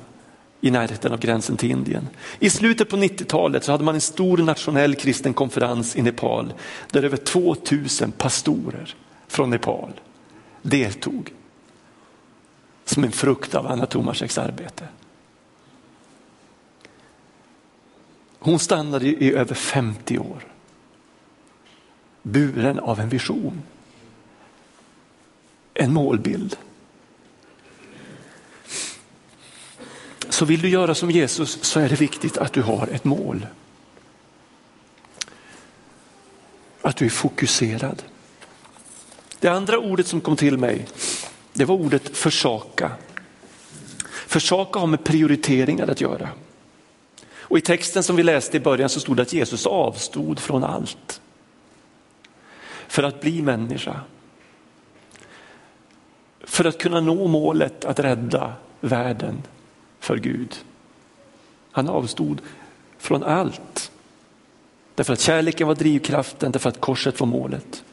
i 0.61 0.71
närheten 0.71 1.11
av 1.11 1.19
gränsen 1.19 1.57
till 1.57 1.71
Indien. 1.71 2.07
I 2.39 2.49
slutet 2.49 2.89
på 2.89 2.97
90-talet 2.97 3.63
så 3.63 3.71
hade 3.71 3.83
man 3.83 3.95
en 3.95 4.01
stor 4.01 4.37
nationell 4.37 4.95
kristen 4.95 5.33
konferens 5.33 5.95
i 5.95 6.01
Nepal 6.01 6.53
där 6.91 7.03
över 7.03 7.17
2000 7.17 8.11
pastorer 8.11 8.95
från 9.27 9.49
Nepal 9.49 9.91
deltog 10.61 11.33
som 12.85 13.03
en 13.03 13.11
frukt 13.11 13.55
av 13.55 13.67
Anna 13.67 13.85
Tomaseks 13.85 14.37
arbete. 14.37 14.87
Hon 18.39 18.59
stannade 18.59 19.07
i 19.07 19.33
över 19.33 19.55
50 19.55 20.19
år. 20.19 20.47
Buren 22.21 22.79
av 22.79 22.99
en 22.99 23.09
vision. 23.09 23.61
En 25.75 25.93
målbild. 25.93 26.57
Så 30.29 30.45
vill 30.45 30.61
du 30.61 30.69
göra 30.69 30.95
som 30.95 31.11
Jesus 31.11 31.63
så 31.63 31.79
är 31.79 31.89
det 31.89 32.01
viktigt 32.01 32.37
att 32.37 32.53
du 32.53 32.61
har 32.61 32.87
ett 32.87 33.03
mål. 33.03 33.47
Att 36.81 36.97
du 36.97 37.05
är 37.05 37.09
fokuserad. 37.09 38.03
Det 39.39 39.47
andra 39.47 39.79
ordet 39.79 40.07
som 40.07 40.21
kom 40.21 40.35
till 40.35 40.57
mig, 40.57 40.87
det 41.53 41.65
var 41.65 41.75
ordet 41.75 42.17
försaka. 42.17 42.91
Försaka 44.27 44.79
har 44.79 44.87
med 44.87 45.03
prioriteringar 45.03 45.87
att 45.87 46.01
göra. 46.01 46.29
Och 47.37 47.57
i 47.57 47.61
texten 47.61 48.03
som 48.03 48.15
vi 48.15 48.23
läste 48.23 48.57
i 48.57 48.59
början 48.59 48.89
så 48.89 48.99
stod 48.99 49.17
det 49.17 49.21
att 49.21 49.33
Jesus 49.33 49.65
avstod 49.65 50.39
från 50.39 50.63
allt 50.63 51.21
för 52.87 53.03
att 53.03 53.21
bli 53.21 53.41
människa. 53.41 54.01
För 56.45 56.65
att 56.65 56.77
kunna 56.77 57.01
nå 57.01 57.27
målet 57.27 57.85
att 57.85 57.99
rädda 57.99 58.53
världen 58.81 59.43
för 59.99 60.17
Gud. 60.17 60.55
Han 61.71 61.89
avstod 61.89 62.41
från 62.97 63.23
allt. 63.23 63.91
Därför 64.95 65.13
att 65.13 65.19
kärleken 65.19 65.67
var 65.67 65.75
drivkraften, 65.75 66.51
därför 66.51 66.69
att 66.69 66.81
korset 66.81 67.19
var 67.19 67.27
målet. 67.27 67.83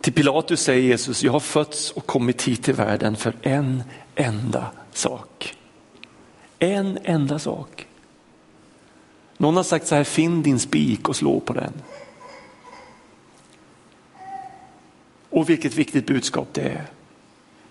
Till 0.00 0.12
Pilatus 0.12 0.60
säger 0.60 0.82
Jesus, 0.82 1.22
jag 1.22 1.32
har 1.32 1.40
fötts 1.40 1.90
och 1.90 2.06
kommit 2.06 2.42
hit 2.42 2.62
till 2.62 2.74
världen 2.74 3.16
för 3.16 3.34
en 3.42 3.82
enda 4.14 4.70
sak. 4.92 5.56
En 6.58 6.98
enda 7.04 7.38
sak. 7.38 7.86
Någon 9.36 9.56
har 9.56 9.62
sagt 9.62 9.86
så 9.86 9.94
här, 9.94 10.04
finn 10.04 10.42
din 10.42 10.58
spik 10.58 11.08
och 11.08 11.16
slå 11.16 11.40
på 11.40 11.52
den. 11.52 11.72
Och 15.32 15.50
vilket 15.50 15.74
viktigt 15.74 16.06
budskap 16.06 16.48
det 16.52 16.60
är 16.60 16.86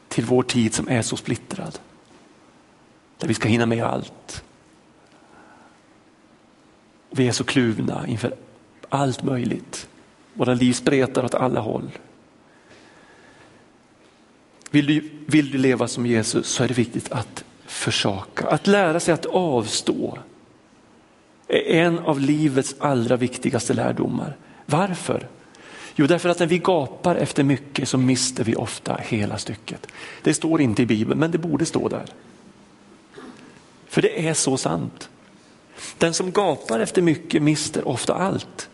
till 0.08 0.25
vår 0.25 0.44
tid 0.44 0.74
som 0.74 0.89
är 0.89 1.01
så 1.01 1.18
splittrad. 1.18 1.80
Där 3.18 3.27
vi 3.27 3.34
ska 3.34 3.48
hinna 3.48 3.65
med 3.65 3.84
allt. 3.84 4.44
Vi 7.10 7.27
är 7.27 7.32
så 7.32 7.44
kluvna 7.44 8.08
inför 8.08 8.36
allt 8.89 9.24
möjligt. 9.24 9.88
Våra 10.34 10.53
liv 10.53 10.74
spretar 10.74 11.25
åt 11.25 11.34
alla 11.34 11.60
håll. 11.60 11.91
Vill 14.72 14.86
du, 14.86 15.12
vill 15.27 15.51
du 15.51 15.58
leva 15.58 15.88
som 15.88 16.06
Jesus 16.06 16.48
så 16.48 16.63
är 16.63 16.68
det 16.68 16.74
viktigt 16.74 17.12
att 17.12 17.44
försaka. 17.65 18.48
Att 18.48 18.68
lära 18.68 19.00
sig 19.00 19.13
att 19.13 19.25
avstå 19.25 20.18
är 21.48 21.86
en 21.86 22.00
av 22.00 22.20
livets 22.20 22.75
allra 22.80 23.18
viktigaste 23.18 23.74
lärdomar. 23.74 24.38
Varför? 24.65 25.27
Jo, 25.96 26.08
därför 26.08 26.30
att 26.30 26.40
när 26.40 26.48
vi 26.48 26.58
gapar 26.58 27.16
efter 27.16 27.44
mycket 27.44 27.90
så 27.90 27.98
mister 27.98 28.44
vi 28.44 28.56
ofta 28.56 28.98
hela 29.02 29.38
stycket. 29.38 29.88
Det 30.24 30.34
står 30.34 30.62
inte 30.62 30.82
i 30.82 30.86
Bibeln, 30.86 31.20
men 31.20 31.32
det 31.32 31.38
borde 31.38 31.66
stå 31.66 31.88
där. 31.88 32.06
För 33.88 34.02
det 34.02 34.28
är 34.28 34.34
så 34.34 34.58
sant. 34.58 35.10
Den 35.98 36.14
som 36.14 36.32
gapar 36.32 36.80
efter 36.80 37.02
mycket 37.02 37.44
mister 37.44 37.88
ofta 37.88 38.14
allt. 38.14 38.70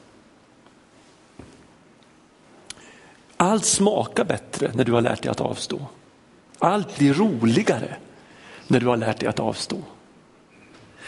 Allt 3.38 3.66
smakar 3.66 4.26
bättre 4.26 4.72
när 4.74 4.84
du 4.84 4.92
har 4.92 5.02
lärt 5.02 5.24
dig 5.24 5.32
att 5.32 5.42
avstå. 5.42 5.88
Allt 6.60 6.98
blir 6.98 7.14
roligare 7.14 7.96
när 8.68 8.80
du 8.80 8.88
har 8.88 8.98
lärt 8.98 9.20
dig 9.20 9.30
att 9.30 9.40
avstå. 9.40 9.78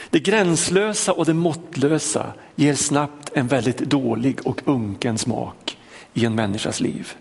Det 0.10 0.20
gränslösa 0.20 1.14
och 1.14 1.26
det 1.26 1.34
måttlösa 1.34 2.34
ger 2.56 2.76
snabbt 2.76 3.30
en 3.34 3.48
väldigt 3.48 3.78
dålig 3.78 4.48
och 4.48 4.62
unken 4.66 5.18
smak 5.18 5.78
i 6.20 6.26
en 6.26 6.36
människas 6.36 6.80
liv. 6.80 7.14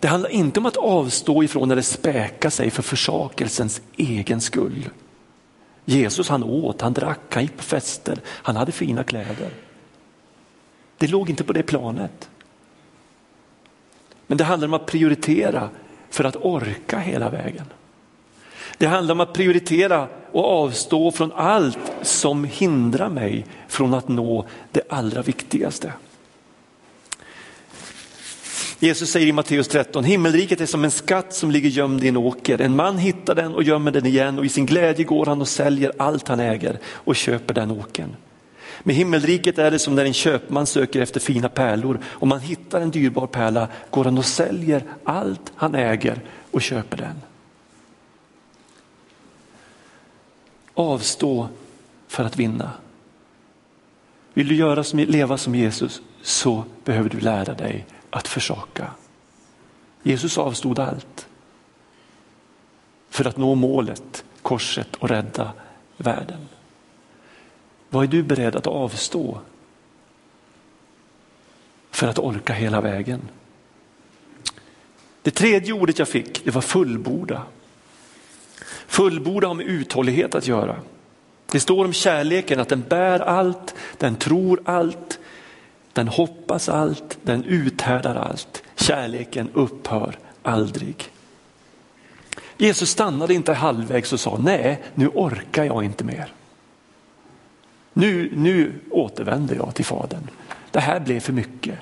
Det 0.00 0.08
handlar 0.08 0.30
inte 0.30 0.60
om 0.60 0.66
att 0.66 0.76
avstå 0.76 1.42
ifrån 1.42 1.70
eller 1.70 1.82
späka 1.82 2.50
sig 2.50 2.70
för 2.70 2.82
försakelsens 2.82 3.80
egen 3.96 4.40
skull. 4.40 4.90
Jesus 5.84 6.28
han 6.28 6.44
åt, 6.44 6.80
han 6.80 6.92
drack, 6.92 7.20
han 7.30 7.42
gick 7.42 7.56
på 7.56 7.62
fester, 7.62 8.20
han 8.26 8.56
hade 8.56 8.72
fina 8.72 9.04
kläder. 9.04 9.50
Det 10.98 11.06
låg 11.06 11.30
inte 11.30 11.44
på 11.44 11.52
det 11.52 11.62
planet. 11.62 12.28
Men 14.26 14.38
det 14.38 14.44
handlar 14.44 14.68
om 14.68 14.74
att 14.74 14.86
prioritera 14.86 15.68
för 16.10 16.24
att 16.24 16.36
orka 16.36 16.98
hela 16.98 17.30
vägen. 17.30 17.64
Det 18.78 18.86
handlar 18.86 19.12
om 19.12 19.20
att 19.20 19.32
prioritera 19.32 20.08
och 20.32 20.44
avstå 20.44 21.10
från 21.10 21.32
allt 21.32 21.92
som 22.02 22.44
hindrar 22.44 23.08
mig 23.08 23.46
från 23.68 23.94
att 23.94 24.08
nå 24.08 24.44
det 24.72 24.82
allra 24.88 25.22
viktigaste. 25.22 25.92
Jesus 28.80 29.10
säger 29.10 29.26
i 29.26 29.32
Matteus 29.32 29.68
13, 29.68 30.04
himmelriket 30.04 30.60
är 30.60 30.66
som 30.66 30.84
en 30.84 30.90
skatt 30.90 31.34
som 31.34 31.50
ligger 31.50 31.68
gömd 31.68 32.04
i 32.04 32.08
en 32.08 32.16
åker. 32.16 32.60
En 32.60 32.76
man 32.76 32.98
hittar 32.98 33.34
den 33.34 33.54
och 33.54 33.62
gömmer 33.62 33.90
den 33.90 34.06
igen 34.06 34.38
och 34.38 34.44
i 34.44 34.48
sin 34.48 34.66
glädje 34.66 35.04
går 35.04 35.26
han 35.26 35.40
och 35.40 35.48
säljer 35.48 35.92
allt 35.96 36.28
han 36.28 36.40
äger 36.40 36.78
och 36.86 37.16
köper 37.16 37.54
den 37.54 37.70
åkern. 37.70 38.16
Med 38.82 38.96
himmelriket 38.96 39.58
är 39.58 39.70
det 39.70 39.78
som 39.78 39.94
när 39.94 40.04
en 40.04 40.12
köpman 40.12 40.66
söker 40.66 41.00
efter 41.00 41.20
fina 41.20 41.48
pärlor. 41.48 42.00
Om 42.06 42.28
man 42.28 42.40
hittar 42.40 42.80
en 42.80 42.90
dyrbar 42.90 43.26
pärla 43.26 43.68
går 43.90 44.04
han 44.04 44.18
och 44.18 44.24
säljer 44.24 44.84
allt 45.04 45.52
han 45.54 45.74
äger 45.74 46.20
och 46.50 46.62
köper 46.62 46.96
den. 46.96 47.22
Avstå 50.74 51.48
för 52.08 52.24
att 52.24 52.36
vinna. 52.36 52.70
Vill 54.34 54.48
du 54.48 54.54
göra 54.54 54.84
som, 54.84 54.98
leva 54.98 55.38
som 55.38 55.54
Jesus 55.54 56.02
så 56.22 56.64
behöver 56.84 57.10
du 57.10 57.20
lära 57.20 57.54
dig 57.54 57.86
att 58.10 58.28
försaka. 58.28 58.90
Jesus 60.02 60.38
avstod 60.38 60.78
allt 60.78 61.28
för 63.10 63.24
att 63.24 63.36
nå 63.36 63.54
målet, 63.54 64.24
korset 64.42 64.96
och 64.96 65.08
rädda 65.08 65.52
världen. 65.96 66.48
Vad 67.88 68.04
är 68.04 68.08
du 68.08 68.22
beredd 68.22 68.56
att 68.56 68.66
avstå 68.66 69.40
för 71.90 72.06
att 72.06 72.18
orka 72.18 72.52
hela 72.52 72.80
vägen? 72.80 73.20
Det 75.22 75.30
tredje 75.30 75.72
ordet 75.72 75.98
jag 75.98 76.08
fick 76.08 76.44
det 76.44 76.50
var 76.50 76.62
fullborda. 76.62 77.42
Fullborda 78.86 79.46
har 79.48 79.54
med 79.54 79.66
uthållighet 79.66 80.34
att 80.34 80.46
göra. 80.46 80.76
Det 81.50 81.60
står 81.60 81.84
om 81.84 81.92
kärleken 81.92 82.60
att 82.60 82.68
den 82.68 82.84
bär 82.88 83.20
allt, 83.20 83.74
den 83.98 84.16
tror 84.16 84.60
allt, 84.64 85.18
den 85.98 86.08
hoppas 86.08 86.68
allt, 86.68 87.18
den 87.22 87.44
uthärdar 87.44 88.14
allt. 88.14 88.62
Kärleken 88.76 89.50
upphör 89.54 90.18
aldrig. 90.42 91.10
Jesus 92.56 92.90
stannade 92.90 93.34
inte 93.34 93.52
halvvägs 93.52 94.12
och 94.12 94.20
sa 94.20 94.38
nej, 94.38 94.82
nu 94.94 95.08
orkar 95.08 95.64
jag 95.64 95.84
inte 95.84 96.04
mer. 96.04 96.32
Nu, 97.92 98.32
nu 98.34 98.72
återvänder 98.90 99.56
jag 99.56 99.74
till 99.74 99.84
Fadern. 99.84 100.30
Det 100.70 100.80
här 100.80 101.00
blev 101.00 101.20
för 101.20 101.32
mycket. 101.32 101.78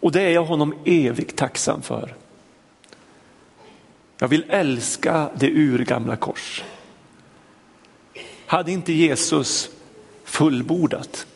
Och 0.00 0.12
det 0.12 0.22
är 0.22 0.30
jag 0.30 0.44
honom 0.44 0.74
evigt 0.84 1.36
tacksam 1.36 1.82
för. 1.82 2.14
Jag 4.18 4.28
vill 4.28 4.44
älska 4.48 5.30
det 5.34 5.50
urgamla 5.50 6.16
kors. 6.16 6.64
Hade 8.46 8.72
inte 8.72 8.92
Jesus 8.92 9.70
fullbordat 10.24 11.26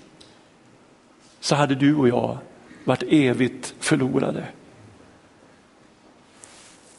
så 1.40 1.54
hade 1.54 1.74
du 1.74 1.94
och 1.94 2.08
jag 2.08 2.38
varit 2.84 3.02
evigt 3.08 3.74
förlorade. 3.80 4.44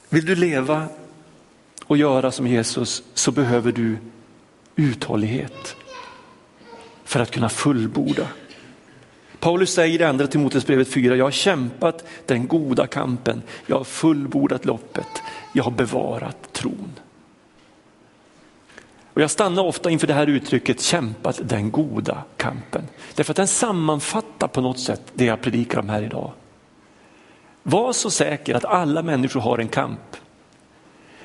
Vill 0.09 0.25
du 0.25 0.35
leva 0.35 0.87
och 1.85 1.97
göra 1.97 2.31
som 2.31 2.47
Jesus 2.47 3.03
så 3.13 3.31
behöver 3.31 3.71
du 3.71 3.97
uthållighet 4.75 5.75
för 7.03 7.19
att 7.19 7.31
kunna 7.31 7.49
fullborda. 7.49 8.27
Paulus 9.39 9.73
säger 9.73 10.01
i 10.01 10.03
andra 10.03 10.27
Timoteusbrevet 10.27 10.87
4, 10.87 11.15
jag 11.15 11.25
har 11.25 11.31
kämpat 11.31 12.05
den 12.25 12.47
goda 12.47 12.87
kampen, 12.87 13.41
jag 13.65 13.77
har 13.77 13.83
fullbordat 13.83 14.65
loppet, 14.65 15.21
jag 15.53 15.63
har 15.63 15.71
bevarat 15.71 16.53
tron. 16.53 16.91
Och 19.13 19.21
jag 19.21 19.31
stannar 19.31 19.63
ofta 19.63 19.89
inför 19.89 20.07
det 20.07 20.13
här 20.13 20.27
uttrycket 20.27 20.81
kämpat 20.81 21.39
den 21.43 21.71
goda 21.71 22.23
kampen. 22.37 22.87
Därför 23.15 23.33
att 23.33 23.37
den 23.37 23.47
sammanfattar 23.47 24.47
på 24.47 24.61
något 24.61 24.79
sätt 24.79 25.01
det 25.13 25.25
jag 25.25 25.41
predikar 25.41 25.79
om 25.79 25.89
här 25.89 26.01
idag. 26.01 26.31
Var 27.63 27.93
så 27.93 28.09
säker 28.09 28.55
att 28.55 28.65
alla 28.65 29.03
människor 29.03 29.39
har 29.39 29.57
en 29.57 29.67
kamp. 29.67 30.17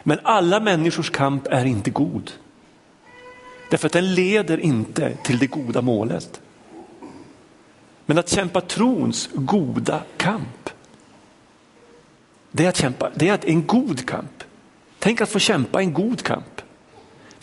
Men 0.03 0.18
alla 0.22 0.61
människors 0.61 1.11
kamp 1.11 1.46
är 1.46 1.64
inte 1.64 1.90
god. 1.90 2.33
Därför 3.70 3.87
att 3.87 3.92
den 3.92 4.14
leder 4.14 4.59
inte 4.59 5.16
till 5.16 5.38
det 5.38 5.46
goda 5.46 5.83
målet. 5.83 6.40
Men 8.07 8.18
att 8.18 8.29
kämpa 8.29 8.61
trons 8.61 9.29
goda 9.35 10.03
kamp, 10.16 10.70
det 12.51 12.64
är 12.64 12.68
att 12.68 12.77
kämpa, 12.77 13.11
det 13.14 13.29
är 13.29 13.38
en 13.44 13.66
god 13.66 14.09
kamp. 14.09 14.44
Tänk 14.99 15.20
att 15.20 15.29
få 15.29 15.38
kämpa 15.38 15.81
en 15.81 15.92
god 15.92 16.22
kamp. 16.22 16.62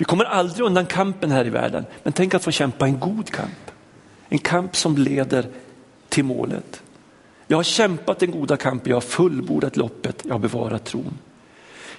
Vi 0.04 0.06
kommer 0.06 0.26
aldrig 0.26 0.66
undan 0.66 0.86
kampen 0.86 1.32
här 1.32 1.46
i 1.46 1.50
världen, 1.50 1.86
men 2.04 2.14
tänk 2.14 2.34
att 2.34 2.44
få 2.44 2.52
kämpa 2.52 2.86
en 2.86 3.00
god 3.00 3.30
kamp. 3.30 3.72
En 4.30 4.38
kamp 4.38 4.76
som 4.76 4.98
leder 4.98 5.48
till 6.10 6.24
målet. 6.24 6.84
Jag 7.48 7.58
har 7.58 7.64
kämpat 7.64 8.20
den 8.20 8.32
goda 8.32 8.58
kampen, 8.58 8.90
jag 8.90 8.96
har 8.96 9.02
fullbordat 9.02 9.78
loppet, 9.78 10.22
jag 10.26 10.34
har 10.34 10.40
bevarat 10.40 10.86
tron. 10.86 11.18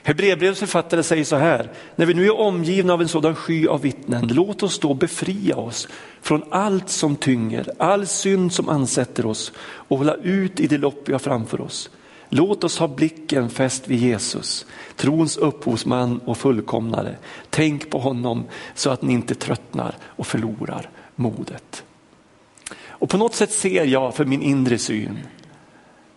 Hebreerbrevets 0.03 0.61
författare 0.61 1.03
säger 1.03 1.25
så 1.25 1.37
här, 1.37 1.71
när 1.97 2.07
vi 2.07 2.15
nu 2.15 2.27
är 2.27 2.41
omgivna 2.41 2.93
av 2.93 3.03
en 3.03 3.09
sådan 3.09 3.35
sky 3.35 3.67
av 3.67 3.81
vittnen, 3.81 4.29
låt 4.29 4.63
oss 4.63 4.79
då 4.79 4.95
befria 4.95 5.57
oss 5.57 5.89
från 6.21 6.45
allt 6.51 6.89
som 6.89 7.17
tynger, 7.17 7.71
all 7.79 8.07
synd 8.07 8.53
som 8.53 8.69
ansätter 8.69 9.27
oss 9.27 9.53
och 9.59 9.99
hålla 9.99 10.15
ut 10.15 10.61
i 10.61 10.67
det 10.67 10.79
lopp 10.79 11.03
vi 11.09 11.13
har 11.13 11.19
framför 11.19 11.61
oss. 11.61 11.91
Låt 12.29 12.65
oss 12.65 12.79
ha 12.79 12.89
blicken 12.89 13.51
fäst 13.51 13.89
vid 13.89 13.99
Jesus, 13.99 14.67
trons 14.97 15.37
upphovsman 15.37 16.21
och 16.25 16.39
fullkomnare. 16.39 17.17
Tänk 17.51 17.91
på 17.91 17.99
honom 17.99 18.45
så 18.75 18.91
att 18.91 19.03
ni 19.03 19.13
inte 19.13 19.35
tröttnar 19.35 19.97
och 20.03 20.27
förlorar 20.27 20.91
modet. 21.15 21.85
Och 22.87 23.11
på 23.11 23.17
något 23.17 23.35
sätt 23.35 23.53
ser 23.53 23.85
jag 23.85 24.15
för 24.15 24.25
min 24.25 24.43
inre 24.43 24.79
syn 24.79 25.19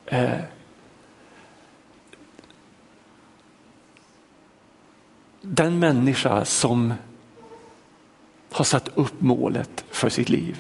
eh, 0.06 0.40
den 5.42 5.80
människa 5.80 6.46
som 6.46 6.94
har 8.52 8.66
satt 8.66 8.90
upp 8.96 9.22
målet 9.22 9.86
för 9.90 10.10
sitt 10.10 10.30
liv. 10.30 10.60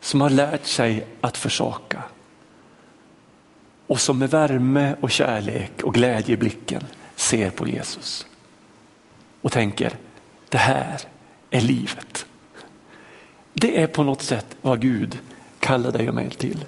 Som 0.00 0.20
har 0.20 0.30
lärt 0.30 0.66
sig 0.66 1.06
att 1.20 1.36
försaka. 1.36 2.02
Och 3.90 4.00
som 4.00 4.18
med 4.18 4.30
värme 4.30 4.96
och 5.00 5.10
kärlek 5.10 5.82
och 5.82 5.94
glädje 5.94 6.34
i 6.34 6.36
blicken 6.36 6.82
ser 7.16 7.50
på 7.50 7.68
Jesus. 7.68 8.26
Och 9.40 9.52
tänker, 9.52 9.92
det 10.48 10.58
här 10.58 11.00
är 11.50 11.60
livet. 11.60 12.26
Det 13.52 13.82
är 13.82 13.86
på 13.86 14.02
något 14.02 14.22
sätt 14.22 14.46
vad 14.60 14.80
Gud 14.80 15.18
kallar 15.60 15.92
dig 15.92 16.08
och 16.08 16.14
mig 16.14 16.30
till. 16.30 16.64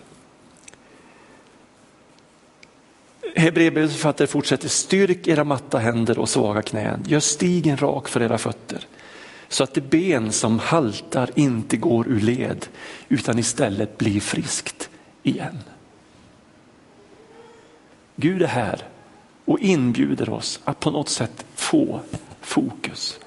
Hebreerbrevets 3.36 3.94
författare 3.94 4.28
fortsätter, 4.28 4.68
styrk 4.68 5.28
era 5.28 5.44
matta 5.44 5.78
händer 5.78 6.18
och 6.18 6.28
svaga 6.28 6.62
knän, 6.62 7.04
gör 7.06 7.20
stigen 7.20 7.76
rak 7.76 8.08
för 8.08 8.22
era 8.22 8.38
fötter 8.38 8.86
så 9.48 9.64
att 9.64 9.74
det 9.74 9.80
ben 9.80 10.32
som 10.32 10.58
haltar 10.58 11.30
inte 11.34 11.76
går 11.76 12.08
ur 12.08 12.20
led 12.20 12.66
utan 13.08 13.38
istället 13.38 13.98
blir 13.98 14.20
friskt 14.20 14.90
igen. 15.22 15.58
Gud 18.16 18.42
är 18.42 18.46
här 18.46 18.82
och 19.44 19.60
inbjuder 19.60 20.30
oss 20.30 20.60
att 20.64 20.80
på 20.80 20.90
något 20.90 21.08
sätt 21.08 21.44
få 21.54 22.00
fokus. 22.40 23.20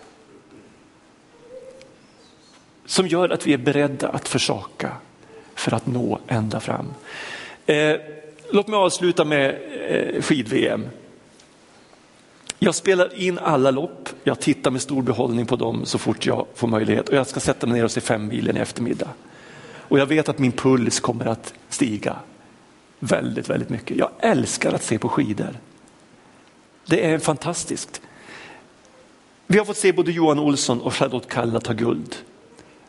Som 2.86 3.08
gör 3.08 3.30
att 3.30 3.48
vi 3.48 3.54
är 3.54 3.58
beredda 3.58 4.10
att 4.10 4.28
försaka 4.28 4.92
för 5.56 5.74
att 5.74 5.88
nå 5.88 6.20
ända 6.28 6.60
fram. 6.60 6.94
Eh, 7.66 7.96
låt 8.52 8.68
mig 8.68 8.78
avsluta 8.78 9.26
med 9.26 9.60
eh, 9.90 10.22
skid-VM. 10.22 10.88
Jag 12.60 12.76
spelar 12.76 13.20
in 13.22 13.40
alla 13.40 13.72
lopp, 13.72 14.10
jag 14.24 14.40
tittar 14.40 14.72
med 14.72 14.82
stor 14.82 15.02
behållning 15.02 15.46
på 15.46 15.56
dem 15.56 15.86
så 15.86 15.98
fort 15.98 16.26
jag 16.26 16.46
får 16.56 16.68
möjlighet 16.68 17.10
och 17.10 17.16
jag 17.16 17.28
ska 17.28 17.40
sätta 17.40 17.68
mig 17.68 17.76
ner 17.78 17.84
och 17.84 17.92
se 17.92 18.02
fem 18.02 18.28
milen 18.28 18.58
i 18.58 18.60
eftermiddag. 18.60 19.10
Och 19.88 20.00
jag 20.00 20.06
vet 20.06 20.30
att 20.30 20.40
min 20.40 20.52
puls 20.52 21.00
kommer 21.00 21.26
att 21.26 21.54
stiga 21.70 22.16
väldigt, 23.06 23.50
väldigt 23.50 23.70
mycket. 23.70 23.98
Jag 23.98 24.10
älskar 24.20 24.74
att 24.74 24.84
se 24.84 25.00
på 25.00 25.10
skidor. 25.10 25.58
Det 26.86 27.06
är 27.06 27.20
fantastiskt. 27.20 28.02
Vi 29.48 29.58
har 29.58 29.66
fått 29.66 29.78
se 29.78 29.92
både 29.92 30.12
Johan 30.12 30.40
Olsson 30.40 30.82
och 30.82 30.94
Charlotte 30.94 31.28
Kalla 31.28 31.60
ta 31.60 31.74
guld 31.74 32.16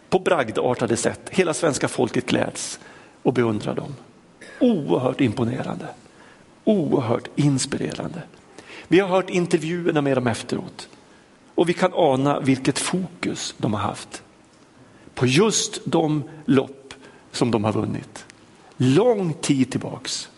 på 0.09 0.18
bragdartade 0.18 0.96
sätt. 0.96 1.20
Hela 1.31 1.55
svenska 1.55 1.88
folket 1.88 2.26
gläds 2.26 2.81
och 3.22 3.33
beundrar 3.33 3.74
dem. 3.74 3.94
Oerhört 4.61 5.20
imponerande, 5.20 5.87
oerhört 6.64 7.29
inspirerande. 7.37 8.22
Vi 8.88 9.00
har 9.00 9.09
hört 9.09 9.31
intervjuerna 9.31 10.02
med 10.02 10.16
dem 10.16 10.26
efteråt 10.26 10.88
och 11.55 11.68
vi 11.68 11.72
kan 11.72 11.92
ana 11.94 12.40
vilket 12.40 12.79
fokus 12.79 13.55
de 13.59 13.74
har 13.74 13.81
haft 13.81 14.22
på 15.14 15.26
just 15.26 15.81
de 15.85 16.22
lopp 16.44 16.94
som 17.33 17.50
de 17.50 17.64
har 17.64 17.72
vunnit. 17.72 18.26
Lång 18.76 19.34
tid 19.34 19.70
tillbaks 19.70 20.28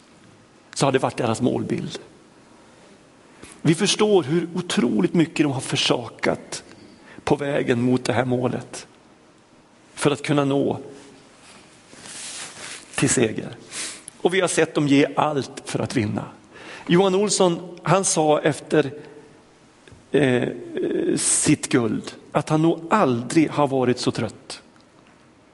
så 0.75 0.87
har 0.87 0.93
det 0.93 0.99
varit 0.99 1.17
deras 1.17 1.41
målbild. 1.41 1.99
Vi 3.63 3.75
förstår 3.75 4.23
hur 4.23 4.49
otroligt 4.55 5.15
mycket 5.15 5.45
de 5.45 5.53
har 5.53 5.61
försakat 5.61 6.65
på 7.25 7.37
vägen 7.37 7.83
mot 7.83 8.05
det 8.05 8.13
här 8.13 8.25
målet 8.25 8.87
för 9.95 10.11
att 10.11 10.23
kunna 10.23 10.45
nå 10.45 10.79
till 12.95 13.11
seger. 13.11 13.57
Och 14.21 14.35
vi 14.35 14.41
har 14.41 14.49
sett 14.49 14.75
dem 14.75 14.89
ge 14.89 15.07
allt 15.17 15.63
för 15.65 15.79
att 15.79 15.97
vinna. 15.97 16.25
Johan 16.87 17.15
Olsson 17.15 17.79
han 17.83 18.05
sa 18.05 18.41
efter 18.41 18.93
eh, 20.11 20.49
sitt 21.17 21.69
guld 21.69 22.15
att 22.33 22.49
han 22.49 22.63
nog 22.63 22.81
aldrig 22.91 23.51
har 23.51 23.69
varit 23.69 23.99
så 23.99 24.11
trött 24.11 24.63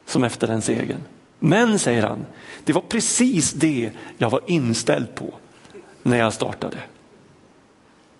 som 0.07 0.25
efter 0.25 0.47
den 0.47 0.63
segern. 0.63 1.01
Men, 1.39 1.79
säger 1.79 2.03
han, 2.03 2.27
det 2.65 2.73
var 2.73 2.83
precis 2.83 3.53
det 3.53 3.91
jag 4.19 4.31
var 4.31 4.41
inställd 4.47 5.15
på 5.15 5.35
när 6.03 6.19
jag 6.19 6.33
startade. 6.33 6.77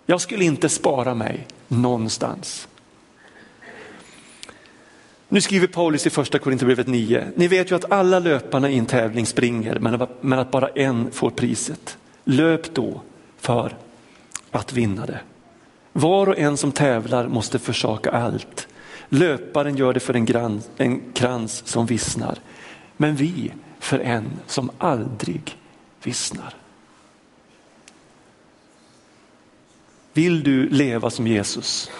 Jag 0.05 0.21
skulle 0.21 0.45
inte 0.45 0.69
spara 0.69 1.15
mig 1.15 1.47
någonstans. 1.67 2.67
Nu 5.29 5.41
skriver 5.41 5.67
Paulus 5.67 6.07
i 6.07 6.09
första 6.09 6.39
Korinthierbrevet 6.39 6.87
9. 6.87 7.27
Ni 7.35 7.47
vet 7.47 7.71
ju 7.71 7.75
att 7.75 7.91
alla 7.91 8.19
löparna 8.19 8.69
i 8.69 8.77
en 8.77 8.85
tävling 8.85 9.25
springer 9.25 9.79
men 10.21 10.39
att 10.39 10.51
bara 10.51 10.67
en 10.67 11.11
får 11.11 11.29
priset. 11.29 11.97
Löp 12.23 12.73
då 12.73 13.01
för 13.37 13.77
att 14.51 14.73
vinna 14.73 15.05
det. 15.05 15.19
Var 15.93 16.27
och 16.27 16.39
en 16.39 16.57
som 16.57 16.71
tävlar 16.71 17.27
måste 17.27 17.59
försaka 17.59 18.11
allt. 18.11 18.67
Löparen 19.09 19.77
gör 19.77 19.93
det 19.93 19.99
för 19.99 20.13
en, 20.13 20.25
grann, 20.25 20.61
en 20.77 21.01
krans 21.13 21.63
som 21.65 21.85
vissnar. 21.85 22.39
Men 22.97 23.15
vi 23.15 23.53
för 23.79 23.99
en 23.99 24.39
som 24.47 24.71
aldrig 24.77 25.57
vissnar. 26.03 26.55
Vill 30.13 30.43
du 30.43 30.69
leva 30.69 31.09
som 31.09 31.27
Jesus? 31.27 31.91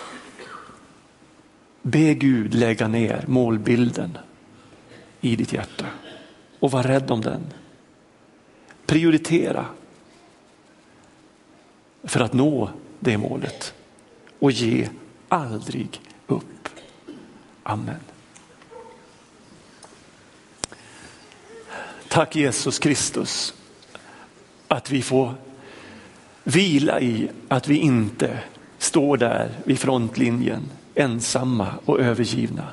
Be 1.82 2.14
Gud 2.14 2.54
lägga 2.54 2.88
ner 2.88 3.24
målbilden 3.28 4.18
i 5.22 5.36
ditt 5.36 5.54
hjärta 5.54 5.86
och 6.60 6.72
var 6.72 6.84
rädd 6.84 7.12
om 7.12 7.22
den. 7.22 7.42
Prioritera 8.86 9.66
för 12.04 12.20
att 12.20 12.34
nå 12.34 12.70
det 13.00 13.18
målet 13.18 13.74
och 14.40 14.52
ge 14.52 14.90
aldrig 15.30 16.02
upp. 16.28 16.70
Amen. 17.64 18.00
Tack 22.16 22.36
Jesus 22.36 22.80
Kristus 22.80 23.54
att 24.68 24.92
vi 24.92 25.02
får 25.02 25.34
vila 26.44 27.00
i 27.02 27.30
att 27.48 27.68
vi 27.68 27.78
inte 27.78 28.40
står 28.78 29.18
där 29.18 29.52
vid 29.64 29.80
frontlinjen 29.80 30.62
ensamma 30.94 31.68
och 31.86 32.00
övergivna. 32.00 32.68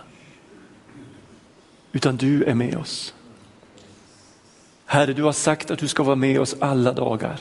Utan 1.93 2.17
du 2.17 2.45
är 2.45 2.55
med 2.55 2.77
oss. 2.77 3.15
Herre, 4.87 5.13
du 5.13 5.23
har 5.23 5.33
sagt 5.33 5.71
att 5.71 5.79
du 5.79 5.89
ska 5.89 6.03
vara 6.03 6.17
med 6.17 6.41
oss 6.41 6.57
alla 6.61 6.93
dagar. 6.93 7.41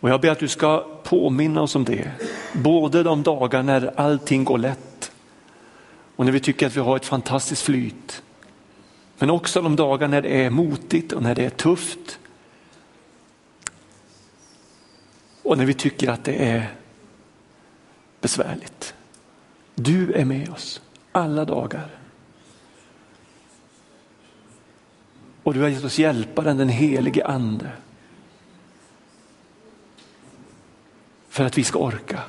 Och 0.00 0.10
jag 0.10 0.20
ber 0.20 0.30
att 0.30 0.38
du 0.38 0.48
ska 0.48 0.86
påminna 1.04 1.62
oss 1.62 1.76
om 1.76 1.84
det. 1.84 2.10
Både 2.52 3.02
de 3.02 3.22
dagar 3.22 3.62
när 3.62 4.00
allting 4.00 4.44
går 4.44 4.58
lätt 4.58 5.12
och 6.16 6.24
när 6.24 6.32
vi 6.32 6.40
tycker 6.40 6.66
att 6.66 6.76
vi 6.76 6.80
har 6.80 6.96
ett 6.96 7.06
fantastiskt 7.06 7.62
flyt. 7.62 8.23
Men 9.18 9.30
också 9.30 9.62
de 9.62 9.76
dagar 9.76 10.08
när 10.08 10.22
det 10.22 10.44
är 10.44 10.50
motigt 10.50 11.12
och 11.12 11.22
när 11.22 11.34
det 11.34 11.44
är 11.44 11.50
tufft. 11.50 12.18
Och 15.42 15.58
när 15.58 15.66
vi 15.66 15.74
tycker 15.74 16.10
att 16.10 16.24
det 16.24 16.34
är 16.34 16.74
besvärligt. 18.20 18.94
Du 19.74 20.12
är 20.12 20.24
med 20.24 20.48
oss 20.48 20.82
alla 21.12 21.44
dagar. 21.44 21.90
Och 25.42 25.54
du 25.54 25.60
har 25.60 25.68
gett 25.68 25.84
oss 25.84 25.98
hjälparen, 25.98 26.56
den 26.56 26.68
helige 26.68 27.26
ande. 27.26 27.70
För 31.28 31.44
att 31.44 31.58
vi 31.58 31.64
ska 31.64 31.78
orka. 31.78 32.22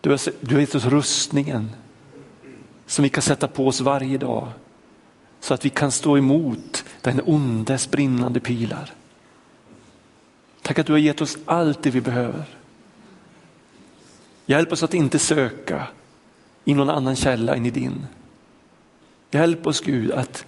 Du 0.00 0.10
har, 0.10 0.20
du 0.40 0.54
har 0.54 0.60
gett 0.60 0.74
oss 0.74 0.84
rustningen 0.84 1.70
som 2.92 3.02
vi 3.02 3.08
kan 3.08 3.22
sätta 3.22 3.48
på 3.48 3.66
oss 3.66 3.80
varje 3.80 4.18
dag 4.18 4.48
så 5.40 5.54
att 5.54 5.64
vi 5.64 5.70
kan 5.70 5.92
stå 5.92 6.18
emot 6.18 6.84
den 7.00 7.20
ondes 7.24 7.90
brinnande 7.90 8.40
pilar. 8.40 8.92
Tack 10.62 10.78
att 10.78 10.86
du 10.86 10.92
har 10.92 10.98
gett 10.98 11.20
oss 11.20 11.38
allt 11.44 11.82
det 11.82 11.90
vi 11.90 12.00
behöver. 12.00 12.44
Hjälp 14.46 14.72
oss 14.72 14.82
att 14.82 14.94
inte 14.94 15.18
söka 15.18 15.86
i 16.64 16.74
någon 16.74 16.90
annan 16.90 17.16
källa 17.16 17.54
än 17.56 17.66
i 17.66 17.70
din. 17.70 18.06
Hjälp 19.30 19.66
oss 19.66 19.80
Gud 19.80 20.12
att, 20.12 20.44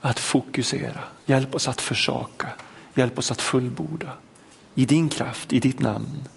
att 0.00 0.18
fokusera, 0.18 1.00
hjälp 1.26 1.54
oss 1.54 1.68
att 1.68 1.80
försaka, 1.80 2.48
hjälp 2.94 3.18
oss 3.18 3.30
att 3.30 3.40
fullborda. 3.40 4.12
I 4.74 4.86
din 4.86 5.08
kraft, 5.08 5.52
i 5.52 5.60
ditt 5.60 5.80
namn. 5.80 6.28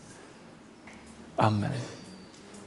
Amen. 1.36 1.71